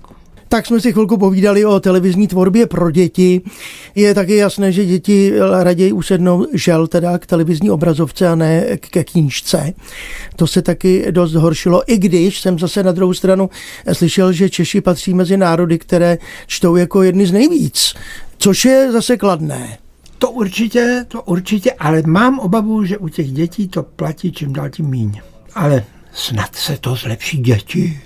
Tak 0.50 0.66
jsme 0.66 0.82
si 0.82 0.92
chvilku 0.92 1.18
povídali 1.18 1.66
o 1.66 1.80
televizní 1.80 2.28
tvorbě 2.28 2.68
pro 2.68 2.92
děti. 2.92 3.42
Je 3.96 4.14
taky 4.14 4.36
jasné, 4.36 4.72
že 4.72 4.86
děti 4.86 5.34
raději 5.62 5.92
usednou 5.92 6.46
žel 6.54 6.88
teda 6.88 7.18
k 7.18 7.26
televizní 7.26 7.72
obrazovce 7.72 8.28
a 8.28 8.36
ne 8.36 8.78
ke 8.78 9.04
knížce. 9.04 9.74
To 10.36 10.48
se 10.48 10.62
taky 10.62 11.06
dost 11.12 11.32
zhoršilo, 11.32 11.92
i 11.92 11.98
když 11.98 12.42
jsem 12.42 12.60
zase 12.60 12.84
na 12.84 12.92
druhou 12.92 13.14
stranu 13.14 13.50
slyšel, 13.94 14.32
že 14.32 14.50
Češi 14.50 14.82
patří 14.82 15.14
mezi 15.14 15.38
národy, 15.38 15.78
které 15.78 16.18
čtou 16.48 16.76
jako 16.76 17.04
jedny 17.04 17.26
z 17.26 17.32
nejvíc, 17.32 17.94
což 18.38 18.66
je 18.66 18.92
zase 18.92 19.18
kladné. 19.18 19.78
To 20.18 20.32
určitě, 20.32 21.06
to 21.08 21.22
určitě, 21.22 21.72
ale 21.72 22.04
mám 22.06 22.40
obavu, 22.40 22.86
že 22.86 22.98
u 22.98 23.08
těch 23.08 23.32
dětí 23.32 23.68
to 23.68 23.84
platí 23.84 24.32
čím 24.32 24.54
dál 24.54 24.70
tím 24.70 24.86
míň. 24.86 25.22
Ale 25.56 25.84
snad 26.14 26.56
se 26.56 26.78
to 26.78 26.96
zlepší 26.96 27.38
děti. 27.38 28.00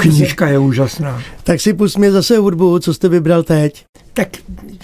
Knížka 0.00 0.48
je 0.48 0.58
úžasná. 0.58 1.22
Tak 1.44 1.60
si 1.60 1.74
pusmě 1.74 2.12
zase 2.12 2.38
hudbu, 2.38 2.78
co 2.78 2.94
jste 2.94 3.08
vybral 3.08 3.42
teď? 3.42 3.84
Tak 4.14 4.28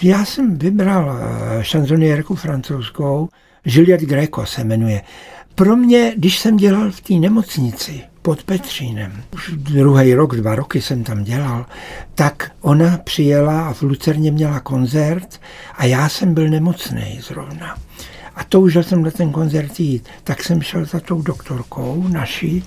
já 0.03 0.25
jsem 0.25 0.57
vybral 0.57 1.19
eh, 1.19 1.63
šanzonierku 1.63 2.35
francouzskou, 2.35 3.29
Juliette 3.65 4.05
Greco 4.05 4.45
se 4.45 4.63
jmenuje. 4.63 5.01
Pro 5.55 5.75
mě, 5.75 6.13
když 6.17 6.39
jsem 6.39 6.57
dělal 6.57 6.91
v 6.91 7.01
té 7.01 7.13
nemocnici 7.13 8.01
pod 8.25 8.43
Petřínem, 8.43 9.23
už 9.33 9.51
druhý 9.55 10.13
rok, 10.13 10.35
dva 10.35 10.55
roky 10.55 10.81
jsem 10.81 11.03
tam 11.03 11.23
dělal, 11.23 11.65
tak 12.15 12.51
ona 12.61 12.97
přijela 12.97 13.67
a 13.67 13.73
v 13.73 13.81
Lucerně 13.81 14.31
měla 14.31 14.59
koncert 14.59 15.41
a 15.77 15.85
já 15.85 16.09
jsem 16.09 16.33
byl 16.33 16.49
nemocný 16.49 17.19
zrovna 17.27 17.77
a 18.35 18.43
toužil 18.43 18.83
jsem 18.83 19.03
na 19.03 19.11
ten 19.11 19.31
koncert 19.31 19.79
jít. 19.79 20.09
Tak 20.23 20.43
jsem 20.43 20.61
šel 20.61 20.85
za 20.85 20.99
tou 20.99 21.21
doktorkou 21.21 22.07
naší, 22.07 22.63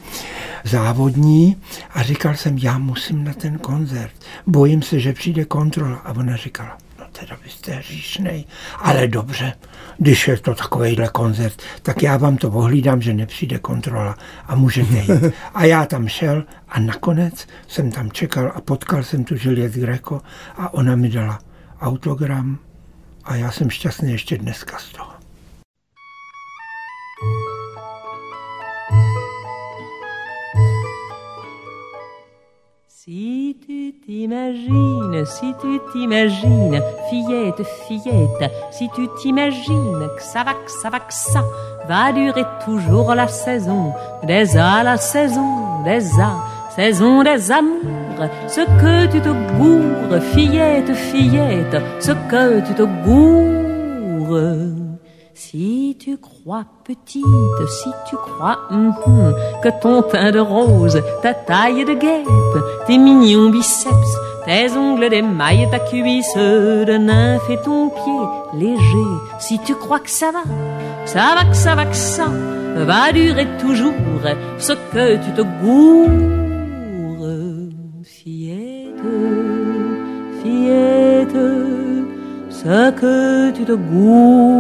závodní, 0.64 1.57
a 1.90 2.03
říkal 2.03 2.35
jsem, 2.35 2.59
já 2.59 2.79
musím 2.79 3.25
na 3.25 3.33
ten 3.33 3.59
koncert. 3.59 4.12
Bojím 4.47 4.83
se, 4.83 5.01
že 5.01 5.12
přijde 5.12 5.44
kontrola. 5.44 5.97
A 5.97 6.12
ona 6.12 6.37
říkala, 6.37 6.79
teda 7.20 7.37
vy 7.44 7.50
jste 7.50 7.72
hříšnej, 7.72 8.44
ale 8.78 9.09
dobře, 9.09 9.52
když 9.98 10.28
je 10.28 10.37
to 10.37 10.54
takovejhle 10.54 11.09
koncert, 11.09 11.62
tak 11.83 12.02
já 12.02 12.16
vám 12.16 12.37
to 12.37 12.48
ohlídám, 12.48 13.02
že 13.02 13.14
nepřijde 13.14 13.59
kontrola 13.59 14.16
a 14.46 14.54
můžete 14.54 14.96
jít. 14.96 15.11
A 15.54 15.64
já 15.64 15.87
tam 15.87 16.09
šel 16.09 16.44
a 16.68 16.81
nakonec 16.81 17.46
jsem 17.68 17.90
tam 17.90 18.11
čekal 18.11 18.52
a 18.54 18.61
potkal 18.61 19.02
jsem 19.02 19.24
tu 19.24 19.35
Juliette 19.38 19.81
Greco 19.81 20.20
a 20.57 20.74
ona 20.74 20.96
mi 20.96 21.09
dala 21.09 21.38
autogram 21.81 22.59
a 23.24 23.35
já 23.35 23.50
jsem 23.50 23.70
šťastný 23.70 24.12
ještě 24.12 24.38
dneska 24.38 24.78
z 24.78 24.88
toho. 24.88 25.17
Si 33.11 33.57
tu 33.66 33.94
t'imagines, 34.05 35.25
si 35.25 35.55
tu 35.62 35.81
t'imagines, 35.90 36.83
fillette, 37.09 37.66
fillette, 37.87 38.53
si 38.71 38.87
tu 38.94 39.09
t'imagines 39.23 40.09
que 40.14 40.23
ça 40.23 40.44
va, 40.44 40.53
que 40.53 40.71
ça 40.71 40.90
va, 40.90 41.01
que 41.01 41.14
ça 41.14 41.42
va 41.88 42.12
durer 42.12 42.44
toujours 42.66 43.14
la 43.14 43.27
saison 43.27 43.94
des 44.25 44.59
A, 44.59 44.83
la 44.83 44.99
saison 44.99 45.83
des 45.85 46.05
A, 46.21 46.37
saison 46.77 47.23
des 47.23 47.51
amours, 47.51 48.29
ce 48.47 48.61
que 48.61 49.11
tu 49.11 49.23
te 49.23 49.31
gourres, 49.57 50.23
fillette, 50.35 50.94
fillette, 50.94 51.83
ce 52.01 52.12
que 52.12 52.61
tu 52.61 52.75
te 52.75 52.83
gourres. 53.07 54.78
Si 55.40 55.96
tu 56.01 56.16
crois 56.16 56.64
petite, 56.83 57.22
si 57.68 57.88
tu 58.09 58.16
crois 58.16 58.59
que 59.62 59.68
ton 59.81 60.03
teint 60.03 60.33
de 60.33 60.40
rose, 60.40 61.01
ta 61.22 61.33
taille 61.33 61.85
de 61.85 61.94
guêpe, 61.94 62.27
tes 62.88 62.98
mignons 62.98 63.48
biceps, 63.48 64.18
tes 64.44 64.77
ongles 64.77 65.09
d'émail, 65.09 65.68
ta 65.70 65.79
cuisse 65.79 66.35
de 66.35 66.98
nymphe 66.98 67.48
et 67.51 67.57
ton 67.64 67.88
pied 67.88 68.59
léger, 68.59 69.12
si 69.38 69.61
tu 69.61 69.77
crois 69.77 70.01
que 70.01 70.11
ça 70.11 70.33
va, 70.33 70.42
ça 71.07 71.37
va, 71.37 71.44
que 71.44 71.57
ça 71.57 71.77
va, 71.77 71.87
que 71.87 71.94
ça 71.94 72.27
va 72.74 73.12
durer 73.12 73.46
toujours 73.61 73.94
ce 74.59 74.72
que 74.72 75.24
tu 75.24 75.33
te 75.35 75.42
gourres, 75.62 76.48
ce 82.62 82.90
que 82.90 83.51
tu 83.53 83.64
te 83.64 83.73
gourres. 83.73 84.59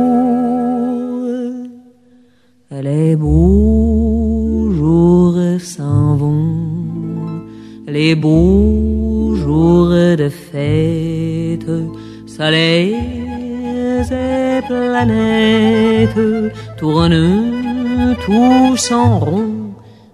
Les 2.70 3.16
beaux 3.16 4.70
jours 4.70 5.40
s'en 5.60 6.14
vont, 6.16 7.42
les 7.86 8.14
beaux 8.14 9.34
jours 9.34 9.90
de 10.22 10.28
fête, 10.28 11.72
soleil 12.26 12.94
et 14.10 14.60
planètes 14.68 16.54
tournent 16.78 18.14
tous 18.24 18.92
en 18.92 19.18
rond. 19.18 19.54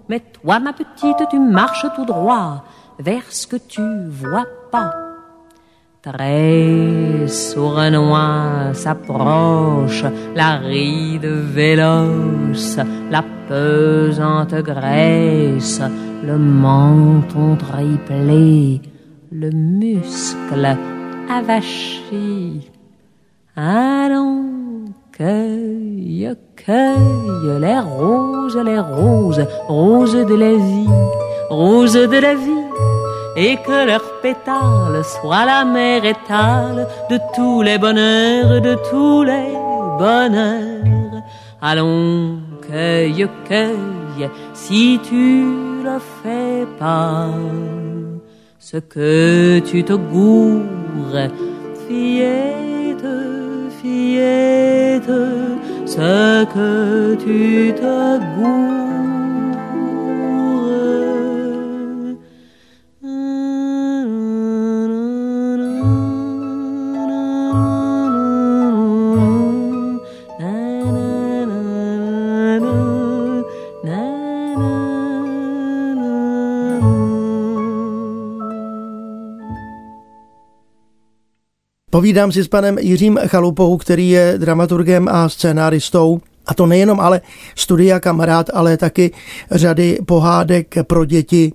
Mais 0.09 0.21
toi, 0.35 0.59
ma 0.59 0.73
petite, 0.73 1.21
tu 1.29 1.39
marches 1.39 1.85
tout 1.95 2.05
droit 2.05 2.63
vers 2.97 3.25
ce 3.29 3.45
que 3.45 3.57
tu 3.57 3.83
vois 4.09 4.47
pas 4.71 5.14
Très 6.05 7.27
sournois 7.27 8.73
s'approche 8.73 10.03
la 10.35 10.57
ride 10.57 11.25
véloce, 11.25 12.77
la 13.09 13.23
pesante 13.49 14.53
graisse, 14.61 15.81
le 16.23 16.37
menton 16.37 17.55
triplé, 17.55 18.81
le 19.31 19.49
muscle 19.49 20.77
avachi. 21.27 22.69
Allons, 23.55 24.85
cueille, 25.11 26.35
cueille 26.55 27.59
les 27.59 27.79
roses, 27.79 28.61
les 28.63 28.79
roses, 28.79 29.47
roses 29.67 30.23
de 30.23 30.35
la 30.35 30.53
vie, 30.53 30.87
roses 31.49 31.93
de 31.93 32.19
la 32.19 32.35
vie 32.35 32.65
et 33.35 33.57
que 33.57 33.85
leurs 33.85 34.21
pétales 34.21 35.03
soient 35.03 35.45
la 35.45 35.65
mer 35.65 36.05
étale 36.05 36.87
de 37.09 37.19
tous 37.35 37.61
les 37.61 37.77
bonheurs, 37.77 38.61
de 38.61 38.75
tous 38.89 39.23
les 39.23 39.51
bonheurs. 39.99 41.21
Allons, 41.61 42.39
cueille, 42.67 43.27
cueille, 43.47 44.29
si 44.53 44.99
tu 45.03 45.43
le 45.83 45.99
fais 46.23 46.65
pas, 46.79 47.29
ce 48.59 48.77
que 48.77 49.59
tu 49.59 49.83
te 49.83 49.93
gourres, 49.93 51.29
fillette, 51.87 53.07
fillette, 53.81 55.11
ce 55.85 56.45
que 56.45 57.15
tu 57.15 57.73
te 57.73 58.17
gourres. 58.37 58.84
Povídám 81.95 82.31
si 82.31 82.43
s 82.43 82.47
panem 82.47 82.77
Jiřím 82.79 83.19
Chalupou, 83.27 83.77
který 83.77 84.09
je 84.09 84.33
dramaturgem 84.37 85.07
a 85.11 85.29
scénáristou 85.29 86.21
a 86.47 86.53
to 86.53 86.65
nejenom 86.65 86.99
ale 86.99 87.21
studia 87.55 87.99
kamarád, 87.99 88.49
ale 88.53 88.77
taky 88.77 89.11
řady 89.51 89.99
pohádek 90.05 90.75
pro 90.87 91.05
děti, 91.05 91.53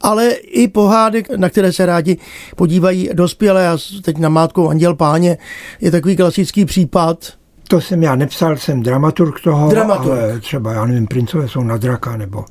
ale 0.00 0.28
i 0.30 0.68
pohádek, 0.68 1.30
na 1.36 1.48
které 1.50 1.72
se 1.72 1.86
rádi 1.86 2.16
podívají 2.56 3.10
dospělé. 3.12 3.68
A 3.68 3.78
teď 4.02 4.18
na 4.18 4.28
mátkou 4.28 4.68
Anděl 4.68 4.94
Páně 4.94 5.38
je 5.80 5.90
takový 5.90 6.16
klasický 6.16 6.64
případ. 6.64 7.32
To 7.68 7.80
jsem 7.80 8.02
já 8.02 8.14
nepsal, 8.16 8.56
jsem 8.56 8.82
dramaturg 8.82 9.40
toho, 9.40 9.70
Dramaturg. 9.70 10.20
ale 10.20 10.40
třeba, 10.40 10.72
já 10.72 10.84
nevím, 10.86 11.06
princové 11.06 11.48
jsou 11.48 11.62
na 11.62 11.76
draka, 11.76 12.16
nebo 12.16 12.44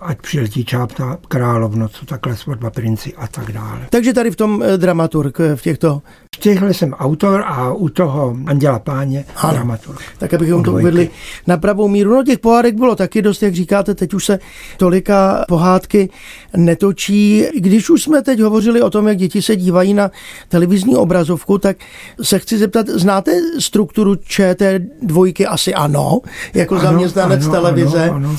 ať 0.00 0.20
přiletí 0.20 0.64
čápna 0.64 1.18
královno, 1.28 1.88
co 1.88 2.06
takhle 2.06 2.36
svatba 2.36 2.70
princi 2.70 3.14
a 3.14 3.26
tak 3.26 3.52
dále. 3.52 3.80
Takže 3.90 4.12
tady 4.12 4.30
v 4.30 4.36
tom 4.36 4.62
eh, 4.62 4.78
dramaturg 4.78 5.40
eh, 5.40 5.56
v 5.56 5.62
těchto, 5.62 6.02
V 6.36 6.38
těchto 6.38 6.66
jsem 6.66 6.92
autor 6.92 7.44
a 7.46 7.72
u 7.72 7.88
toho 7.88 8.36
Anděla 8.46 8.78
Páně 8.78 9.24
Ano. 9.36 9.52
dramaturg. 9.52 10.00
tak 10.18 10.34
abychom 10.34 10.62
to 10.62 10.72
uvedli 10.72 11.10
na 11.46 11.56
pravou 11.56 11.88
míru. 11.88 12.14
No 12.14 12.24
těch 12.24 12.38
pohádek 12.38 12.74
bylo 12.74 12.96
taky 12.96 13.22
dost, 13.22 13.42
jak 13.42 13.54
říkáte, 13.54 13.94
teď 13.94 14.14
už 14.14 14.24
se 14.24 14.38
tolika 14.76 15.44
pohádky 15.48 16.08
netočí. 16.56 17.44
Když 17.56 17.90
už 17.90 18.02
jsme 18.02 18.22
teď 18.22 18.40
hovořili 18.40 18.82
o 18.82 18.90
tom, 18.90 19.08
jak 19.08 19.16
děti 19.16 19.42
se 19.42 19.56
dívají 19.56 19.94
na 19.94 20.10
televizní 20.48 20.96
obrazovku, 20.96 21.58
tak 21.58 21.76
se 22.22 22.38
chci 22.38 22.58
zeptat, 22.58 22.88
znáte 22.88 23.32
strukturu 23.58 24.14
ČT 24.16 24.82
dvojky? 25.02 25.46
Asi 25.46 25.74
ano, 25.74 26.20
jako 26.54 26.74
Ano, 26.74 26.84
zaměstnanec 26.84 27.44
ano, 27.44 27.52
televize. 27.52 28.04
Ano, 28.10 28.14
ano. 28.16 28.36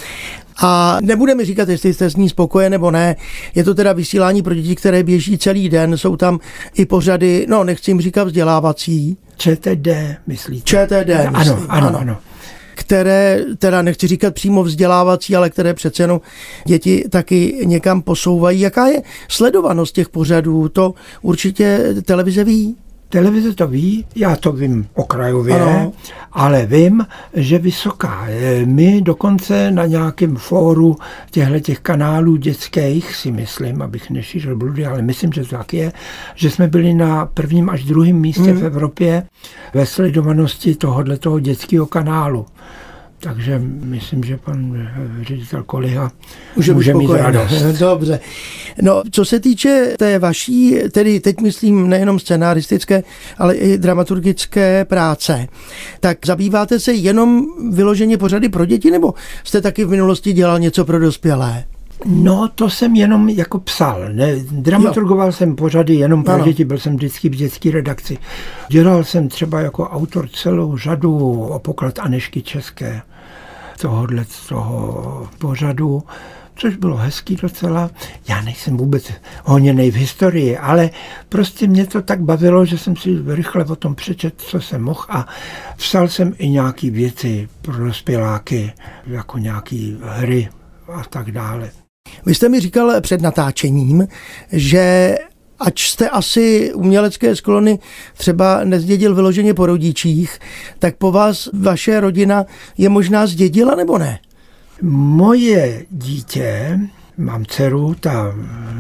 A 0.58 0.98
nebudeme 1.02 1.38
mi 1.38 1.46
říkat, 1.46 1.70
jestli 1.70 1.94
jste 1.94 2.10
s 2.10 2.16
ní 2.16 2.30
spokojen 2.30 2.72
nebo 2.72 2.92
ne. 2.92 3.16
Je 3.56 3.64
to 3.64 3.76
teda 3.76 3.94
vysílání 3.94 4.42
pro 4.42 4.54
děti, 4.54 4.76
které 4.76 5.04
běží 5.04 5.38
celý 5.38 5.70
den. 5.70 5.98
Jsou 5.98 6.18
tam 6.18 6.40
i 6.76 6.86
pořady, 6.86 7.46
no 7.50 7.64
nechci 7.64 7.92
jim 7.92 8.02
říkat 8.02 8.24
vzdělávací, 8.24 9.18
ČTD, 9.38 9.88
myslíte? 10.28 10.64
ČTD, 10.66 11.10
Ano, 11.28 11.40
myslím, 11.40 11.66
ano, 11.70 11.88
ano. 11.88 12.00
ano. 12.00 12.18
které, 12.76 13.40
teda 13.58 13.82
nechci 13.82 14.08
říkat 14.08 14.34
přímo 14.34 14.64
vzdělávací, 14.64 15.36
ale 15.36 15.50
které 15.50 15.74
přece 15.74 16.04
jenom 16.04 16.22
děti 16.66 17.04
taky 17.10 17.58
někam 17.66 18.02
posouvají. 18.02 18.60
Jaká 18.60 18.88
je 18.88 19.02
sledovanost 19.30 19.96
těch 19.96 20.10
pořadů? 20.10 20.70
To 20.70 20.94
určitě 21.22 21.94
televize 22.06 22.44
ví. 22.44 22.76
Televize 23.12 23.54
to 23.56 23.68
ví, 23.68 24.06
já 24.16 24.36
to 24.36 24.52
vím 24.52 24.88
okrajově, 24.94 25.62
Ano. 25.62 25.94
ale 26.32 26.66
vím, 26.66 27.06
že 27.34 27.58
vysoká. 27.60 28.28
My 28.66 29.02
dokonce 29.02 29.72
na 29.72 29.86
nějakém 29.86 30.36
fóru 30.36 30.96
těchto 31.32 31.60
těch 31.60 31.80
kanálů 31.80 32.36
dětských 32.36 33.16
si 33.16 33.32
myslím, 33.32 33.82
abych 33.82 34.10
nešířil 34.10 34.56
bludy, 34.56 34.86
ale 34.86 35.02
myslím, 35.02 35.34
že 35.34 35.42
to 35.42 35.58
tak 35.58 35.74
je, 35.74 35.92
že 36.36 36.50
jsme 36.50 36.68
byli 36.68 36.94
na 36.94 37.26
prvním 37.26 37.70
až 37.70 37.84
druhém 37.84 38.16
místě 38.16 38.54
v 38.54 38.66
Evropě 38.66 39.24
ve 39.74 39.86
sledovanosti 39.86 40.76
tohoto 40.76 41.40
dětského 41.40 41.86
kanálu. 41.86 42.46
Takže 43.24 43.62
myslím, 43.84 44.24
že 44.24 44.38
pan 44.38 44.76
eh, 44.76 45.24
ředitel 45.24 45.64
Koliha 45.64 46.12
Může, 46.56 46.74
může 46.74 46.94
mít 46.94 47.12
radost. 47.12 47.62
Dobře. 47.80 48.20
No, 48.82 49.04
co 49.12 49.26
se 49.26 49.40
týče 49.40 49.94
té 49.98 50.20
vaší, 50.20 50.78
tedy 50.92 51.20
teď 51.20 51.42
myslím 51.42 51.90
nejenom 51.90 52.20
scenaristické, 52.20 53.04
ale 53.38 53.56
i 53.56 53.78
dramaturgické 53.78 54.86
práce, 54.86 55.48
tak 56.00 56.18
zabýváte 56.26 56.80
se 56.80 56.94
jenom 56.94 57.46
vyloženě 57.72 58.18
pořady 58.18 58.50
pro 58.50 58.66
děti, 58.66 58.92
nebo 58.92 59.14
jste 59.44 59.62
taky 59.62 59.86
v 59.86 59.90
minulosti 59.90 60.34
dělal 60.34 60.60
něco 60.60 60.86
pro 60.86 61.00
dospělé? 61.00 61.64
No, 62.06 62.50
to 62.56 62.70
jsem 62.70 62.96
jenom 62.96 63.30
jako 63.30 63.60
psal. 63.60 64.02
Ne, 64.14 64.36
dramaturgoval 64.52 65.32
jsem 65.32 65.56
pořady 65.56 65.96
jenom 65.96 66.24
pro 66.24 66.34
Ano. 66.34 66.44
děti, 66.44 66.66
byl 66.66 66.80
jsem 66.80 66.96
vždycky 66.96 67.30
v 67.30 67.36
dětské 67.36 67.72
redakci. 67.72 68.18
Dělal 68.70 69.04
jsem 69.04 69.30
třeba 69.30 69.62
jako 69.62 69.90
autor 69.90 70.28
celou 70.30 70.78
řadu 70.78 71.42
o 71.44 71.60
poklad 71.60 72.00
Anešky 72.00 72.42
České, 72.42 73.02
tohohle 73.82 74.26
z 74.26 74.48
toho 74.48 75.30
pořadu, 75.38 76.04
což 76.56 76.76
bylo 76.76 76.98
hezký 76.98 77.36
docela. 77.42 77.90
Já 78.30 78.42
nejsem 78.42 78.78
vůbec 78.78 79.12
honěnej 79.46 79.92
v 79.92 79.96
historii, 79.96 80.58
ale 80.58 80.90
prostě 81.30 81.68
mě 81.68 81.86
to 81.86 82.02
tak 82.02 82.22
bavilo, 82.22 82.66
že 82.66 82.78
jsem 82.78 82.96
si 82.96 83.10
rychle 83.28 83.66
o 83.66 83.76
tom 83.76 83.96
přečet, 83.96 84.34
co 84.38 84.62
jsem 84.62 84.82
mohl 84.82 85.06
a 85.10 85.28
psal 85.78 86.08
jsem 86.08 86.34
i 86.38 86.50
nějaký 86.50 86.90
věci 86.90 87.50
pro 87.62 87.86
dospěláky, 87.86 88.74
jako 89.08 89.38
nějaký 89.38 89.98
hry 90.04 90.50
a 90.94 91.04
tak 91.10 91.32
dále. 91.32 91.70
Vy 92.26 92.36
jste 92.36 92.50
mi 92.50 92.60
říkal 92.60 93.02
před 93.02 93.22
natáčením, 93.22 94.08
že 94.52 95.16
ač 95.60 95.90
jste 95.90 96.10
asi 96.10 96.74
umělecké 96.74 97.36
sklony 97.36 97.80
třeba 98.18 98.64
nezdědil 98.64 99.16
vyloženě 99.16 99.54
po 99.54 99.66
rodičích, 99.66 100.40
tak 100.80 100.96
po 100.96 101.12
vás 101.12 101.50
vaše 101.54 102.00
rodina 102.00 102.46
je 102.78 102.90
možná 102.90 103.28
zdědila 103.28 103.76
nebo 103.76 103.98
ne? 103.98 104.20
Moje 104.82 105.86
dítě, 105.90 106.80
mám 107.18 107.46
dceru, 107.46 107.96
ta 108.00 108.34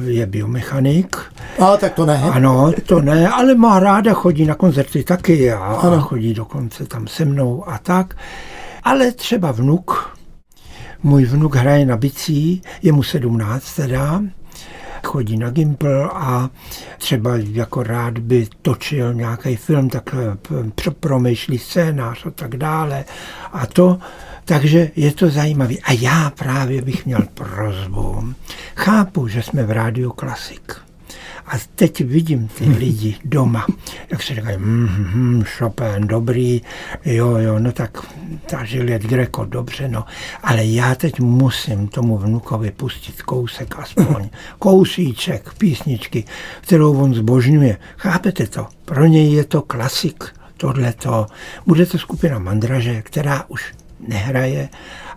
je 0.05 0.25
biomechanik. 0.25 1.17
A 1.59 1.77
tak 1.77 1.93
to 1.93 2.05
ne. 2.05 2.21
Ano, 2.31 2.71
to 2.85 3.01
ne, 3.01 3.27
ale 3.29 3.55
má 3.55 3.79
ráda, 3.79 4.13
chodí 4.13 4.45
na 4.45 4.55
koncerty 4.55 5.03
taky 5.03 5.51
a, 5.51 5.57
a 5.57 5.75
Ano. 5.87 6.01
chodí 6.01 6.33
dokonce 6.33 6.85
tam 6.85 7.07
se 7.07 7.25
mnou 7.25 7.69
a 7.69 7.77
tak. 7.77 8.15
Ale 8.83 9.11
třeba 9.11 9.51
vnuk, 9.51 10.17
můj 11.03 11.25
vnuk 11.25 11.55
hraje 11.55 11.85
na 11.85 11.97
bicí, 11.97 12.61
je 12.81 12.91
mu 12.91 13.03
17 13.03 13.75
teda, 13.75 14.21
chodí 15.03 15.37
na 15.37 15.49
Gimpl 15.49 16.09
a 16.13 16.49
třeba 16.97 17.31
jako 17.35 17.83
rád 17.83 18.17
by 18.17 18.47
točil 18.61 19.13
nějaký 19.13 19.55
film, 19.55 19.89
tak 19.89 20.15
eh, 20.87 20.91
promýšlí 20.99 21.57
scénář 21.57 22.25
a 22.25 22.31
tak 22.31 22.57
dále. 22.57 23.05
A 23.53 23.65
to, 23.65 23.99
takže 24.45 24.91
je 24.95 25.11
to 25.11 25.29
zajímavé. 25.29 25.73
A 25.83 25.93
já 25.93 26.29
právě 26.29 26.81
bych 26.81 27.05
měl 27.05 27.21
prozbu. 27.33 28.33
Chápu, 28.75 29.27
že 29.27 29.43
jsme 29.43 29.63
v 29.63 29.71
rádiu 29.71 30.11
Klasik. 30.11 30.90
A 31.51 31.55
teď 31.75 32.01
vidím 32.01 32.47
ty 32.47 32.65
lidi 32.65 33.15
doma, 33.25 33.67
jak 34.09 34.23
si 34.23 34.35
říkají, 34.35 34.57
mm, 34.57 34.89
mm, 35.13 35.43
Chopin, 35.43 36.07
dobrý, 36.07 36.61
jo, 37.05 37.37
jo, 37.37 37.59
no 37.59 37.71
tak 37.71 37.97
ta 38.49 38.63
Juliet 38.65 39.01
Greco, 39.01 39.45
dobře, 39.45 39.87
no. 39.87 40.05
Ale 40.43 40.65
já 40.65 40.95
teď 40.95 41.19
musím 41.19 41.87
tomu 41.87 42.17
vnukovi 42.17 42.71
pustit 42.71 43.21
kousek 43.21 43.75
aspoň, 43.79 44.29
kousíček 44.59 45.53
písničky, 45.57 46.23
kterou 46.61 46.97
on 46.97 47.13
zbožňuje. 47.13 47.77
Chápete 47.97 48.47
to? 48.47 48.67
Pro 48.85 49.05
něj 49.05 49.33
je 49.33 49.43
to 49.43 49.61
klasik, 49.61 50.23
tohleto. 50.57 51.25
Bude 51.67 51.85
to 51.85 51.97
skupina 51.97 52.39
Mandraže, 52.39 53.01
která 53.01 53.45
už 53.47 53.73
nehraje, 54.07 54.69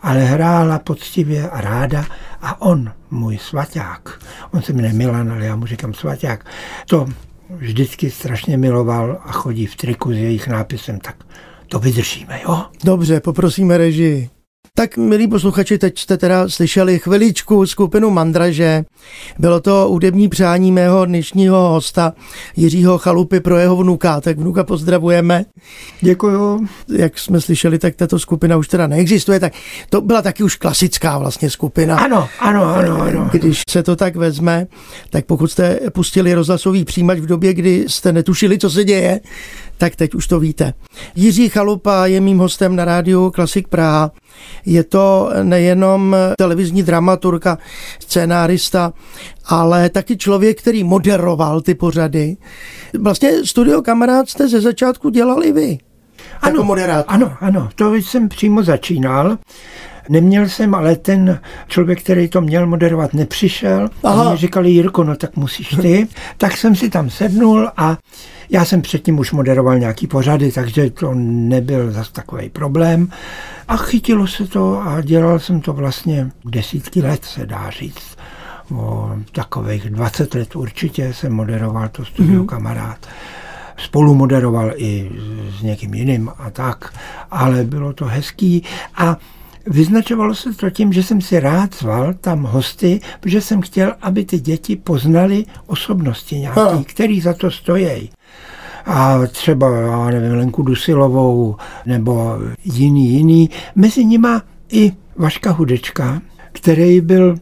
ale 0.03 0.25
hrála 0.25 0.79
poctivě 0.79 1.51
a 1.51 1.61
ráda 1.61 2.05
a 2.43 2.63
on, 2.63 2.93
můj 3.11 3.39
svaťák, 3.39 4.21
on 4.53 4.63
se 4.63 4.73
jmenuje 4.73 4.93
Milan, 4.93 5.33
ale 5.33 5.45
já 5.45 5.57
mu 5.57 5.67
říkám 5.67 5.95
svaťák, 5.95 6.47
to 6.89 7.07
vždycky 7.51 8.11
strašně 8.11 8.57
miloval 8.57 9.23
a 9.25 9.33
chodí 9.33 9.67
v 9.67 9.77
triku 9.77 10.13
s 10.13 10.17
jejich 10.17 10.49
nápisem, 10.49 11.01
tak 11.01 11.17
to 11.69 11.79
vydržíme, 11.79 12.41
jo? 12.43 12.65
Dobře, 12.85 13.21
poprosíme 13.21 13.79
režii. 13.79 14.34
Tak, 14.77 14.97
milí 14.97 15.29
posluchači, 15.29 15.79
teď 15.79 15.99
jste 15.99 16.17
teda 16.17 16.49
slyšeli 16.49 16.99
chviličku 16.99 17.67
skupinu 17.67 18.11
Mandraže. 18.11 18.85
Bylo 19.39 19.61
to 19.61 19.87
hudební 19.89 20.29
přání 20.29 20.73
mého 20.73 21.05
dnešního 21.05 21.69
hosta 21.69 22.13
Jiřího 22.57 22.99
Chalupy 22.99 23.41
pro 23.41 23.59
jeho 23.59 23.77
vnuka. 23.77 24.21
Tak 24.21 24.39
vnuka 24.39 24.65
pozdravujeme. 24.65 25.45
Děkuju. 26.01 26.67
Jak 26.97 27.19
jsme 27.19 27.41
slyšeli, 27.41 27.79
tak 27.79 27.95
tato 27.97 28.19
skupina 28.19 28.57
už 28.57 28.69
teda 28.69 28.87
neexistuje, 28.87 29.41
tak 29.41 29.53
to 29.91 30.01
byla 30.01 30.23
taky 30.23 30.43
už 30.43 30.57
klasická 30.57 31.19
vlastně 31.19 31.51
skupina. 31.51 31.99
Ano, 31.99 32.29
ano, 32.41 32.65
ano, 32.65 33.03
ano. 33.03 33.29
Když 33.33 33.63
se 33.71 33.83
to 33.83 33.97
tak 33.97 34.17
vezme, 34.17 34.67
tak 35.11 35.25
pokud 35.25 35.47
jste 35.47 35.79
pustili 35.93 36.35
rozhlasový 36.35 36.85
přijímač 36.85 37.19
v 37.19 37.27
době, 37.27 37.55
kdy 37.55 37.85
jste 37.89 38.13
netušili, 38.13 38.59
co 38.59 38.71
se 38.71 38.85
děje, 38.85 39.21
tak 39.79 39.97
teď 39.97 40.15
už 40.15 40.27
to 40.27 40.41
víte. 40.41 40.75
Jiří 41.15 41.49
Chalupa 41.49 42.07
je 42.07 42.21
mým 42.21 42.39
hostem 42.39 42.77
na 42.77 42.85
rádiu 42.85 43.31
Klasik 43.31 43.69
Praha. 43.69 44.11
Je 44.67 44.85
to 44.85 45.31
nejenom 45.43 46.17
televizní 46.39 46.83
dramaturka, 46.83 47.59
scénárista, 47.99 48.93
ale 49.45 49.91
taky 49.91 50.17
člověk, 50.17 50.61
který 50.61 50.85
moderoval 50.85 51.61
ty 51.61 51.75
pořady. 51.75 52.37
Vlastně 53.01 53.31
studio 53.45 53.83
kamarád 53.83 54.29
jste 54.29 54.49
ze 54.49 54.61
začátku 54.61 55.11
dělali 55.11 55.53
vy. 55.53 55.79
Jako 56.47 56.65
moderátor. 56.65 57.15
Ano, 57.15 57.37
ano, 57.41 57.69
to 57.75 57.95
jsem 57.95 58.29
přímo 58.29 58.63
začínal. 58.63 59.39
Neměl 60.09 60.49
jsem, 60.49 60.75
ale 60.75 60.97
ten 60.97 61.41
člověk, 61.69 62.03
který 62.03 62.29
to 62.29 62.41
měl 62.41 62.67
moderovat, 62.67 63.15
nepřišel. 63.15 63.91
Aha. 64.03 64.23
A 64.23 64.29
mě 64.29 64.37
říkali, 64.37 64.71
Jirko, 64.71 65.05
no 65.05 65.17
tak 65.17 65.37
musíš 65.37 65.69
ty. 65.69 66.09
tak 66.39 66.57
jsem 66.57 66.77
si 66.77 66.91
tam 66.91 67.11
sednul 67.11 67.69
a 67.77 67.99
já 68.51 68.65
jsem 68.65 68.83
předtím 68.83 69.19
už 69.19 69.33
moderoval 69.33 69.79
nějaký 69.79 70.07
pořady, 70.07 70.53
takže 70.53 70.91
to 70.91 71.15
nebyl 71.15 71.91
zas 71.91 72.11
takový 72.11 72.49
problém. 72.49 73.09
A 73.69 73.77
chytilo 73.77 74.27
se 74.27 74.47
to 74.47 74.83
a 74.83 75.01
dělal 75.01 75.39
jsem 75.39 75.61
to 75.61 75.73
vlastně 75.73 76.31
desítky 76.45 77.03
let, 77.03 77.25
se 77.25 77.47
dá 77.47 77.71
říct. 77.71 78.17
O 78.75 79.11
takových 79.33 79.91
20 79.91 80.35
let 80.35 80.57
určitě 80.57 81.15
jsem 81.15 81.33
moderoval 81.33 81.89
to 81.89 82.05
studio 82.05 82.43
mm-hmm. 82.43 82.47
kamarád. 82.47 83.07
spolu 83.77 84.15
moderoval 84.15 84.73
i 84.77 85.11
s 85.59 85.63
někým 85.63 85.95
jiným 85.95 86.31
a 86.39 86.51
tak, 86.51 86.95
ale 87.31 87.65
bylo 87.65 87.93
to 87.93 88.05
hezký 88.05 88.63
a 88.95 89.17
Vyznačovalo 89.67 90.35
se 90.35 90.53
to 90.53 90.71
tím, 90.71 90.93
že 90.93 91.03
jsem 91.03 91.21
si 91.21 91.41
rád 91.41 91.75
zval 91.75 92.15
tam 92.15 92.43
hosty, 92.43 93.01
protože 93.21 93.41
jsem 93.41 93.61
chtěl, 93.61 93.95
aby 94.01 94.25
ty 94.25 94.41
děti 94.41 94.77
poznali 94.77 95.45
osobnosti 95.67 96.39
nějaký, 96.39 96.61
ha. 96.61 96.85
který 96.87 97.21
za 97.21 97.33
to 97.33 97.51
stojí. 97.51 98.11
A 98.87 99.27
třeba, 99.27 99.77
já 99.81 100.07
nevím, 100.07 100.33
Lenku 100.33 100.63
Dusilovou 100.63 101.57
nebo 101.87 102.39
jiný, 102.65 103.11
jiný. 103.11 103.51
Mezi 103.75 104.05
nima 104.05 104.43
i 104.73 104.93
Vaška 105.17 105.51
Hudečka, 105.51 106.23
který 106.53 107.01
byl 107.01 107.37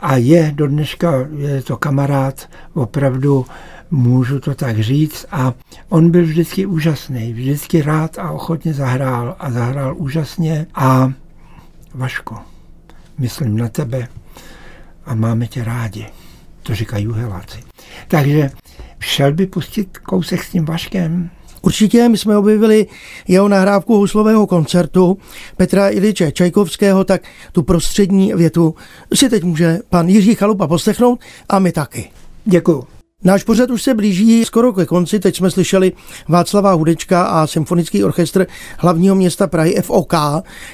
a 0.00 0.16
je 0.16 0.52
do 0.54 0.66
dneška, 0.66 1.12
je 1.36 1.62
to 1.62 1.76
kamarád, 1.76 2.48
opravdu 2.74 3.46
můžu 3.90 4.40
to 4.40 4.54
tak 4.54 4.80
říct. 4.80 5.26
A 5.30 5.52
on 5.88 6.10
byl 6.10 6.22
vždycky 6.22 6.66
úžasný, 6.66 7.32
vždycky 7.32 7.82
rád 7.82 8.18
a 8.18 8.30
ochotně 8.30 8.74
zahrál 8.74 9.36
a 9.38 9.50
zahrál 9.50 9.94
úžasně. 9.98 10.66
A 10.74 11.12
Vaško, 11.96 12.36
myslím 13.18 13.56
na 13.56 13.68
tebe 13.68 14.08
a 15.04 15.14
máme 15.14 15.46
tě 15.46 15.64
rádi. 15.64 16.06
To 16.62 16.74
říkají 16.74 17.04
juheláci. 17.04 17.58
Takže 18.08 18.50
šel 19.00 19.32
by 19.32 19.46
pustit 19.46 19.98
kousek 19.98 20.44
s 20.44 20.50
tím 20.50 20.64
Vaškem? 20.64 21.30
Určitě, 21.62 22.08
my 22.08 22.18
jsme 22.18 22.36
objevili 22.36 22.86
jeho 23.28 23.48
nahrávku 23.48 23.94
houslového 23.94 24.46
koncertu 24.46 25.18
Petra 25.56 25.90
Iliče 25.90 26.32
Čajkovského, 26.32 27.04
tak 27.04 27.22
tu 27.52 27.62
prostřední 27.62 28.34
větu 28.34 28.74
si 29.14 29.28
teď 29.28 29.42
může 29.42 29.78
pan 29.90 30.08
Jiří 30.08 30.34
Chalupa 30.34 30.66
poslechnout 30.66 31.20
a 31.48 31.58
my 31.58 31.72
taky. 31.72 32.10
Děkuju. 32.44 32.95
Náš 33.26 33.42
pořad 33.42 33.70
už 33.70 33.82
se 33.82 33.94
blíží 33.94 34.44
skoro 34.44 34.72
ke 34.72 34.86
konci. 34.86 35.20
Teď 35.20 35.36
jsme 35.36 35.50
slyšeli 35.50 35.92
Václava 36.28 36.72
Hudečka 36.72 37.24
a 37.24 37.46
symfonický 37.46 38.04
orchestr 38.04 38.46
hlavního 38.78 39.14
města 39.14 39.46
Prahy 39.46 39.74
FOK, 39.82 40.14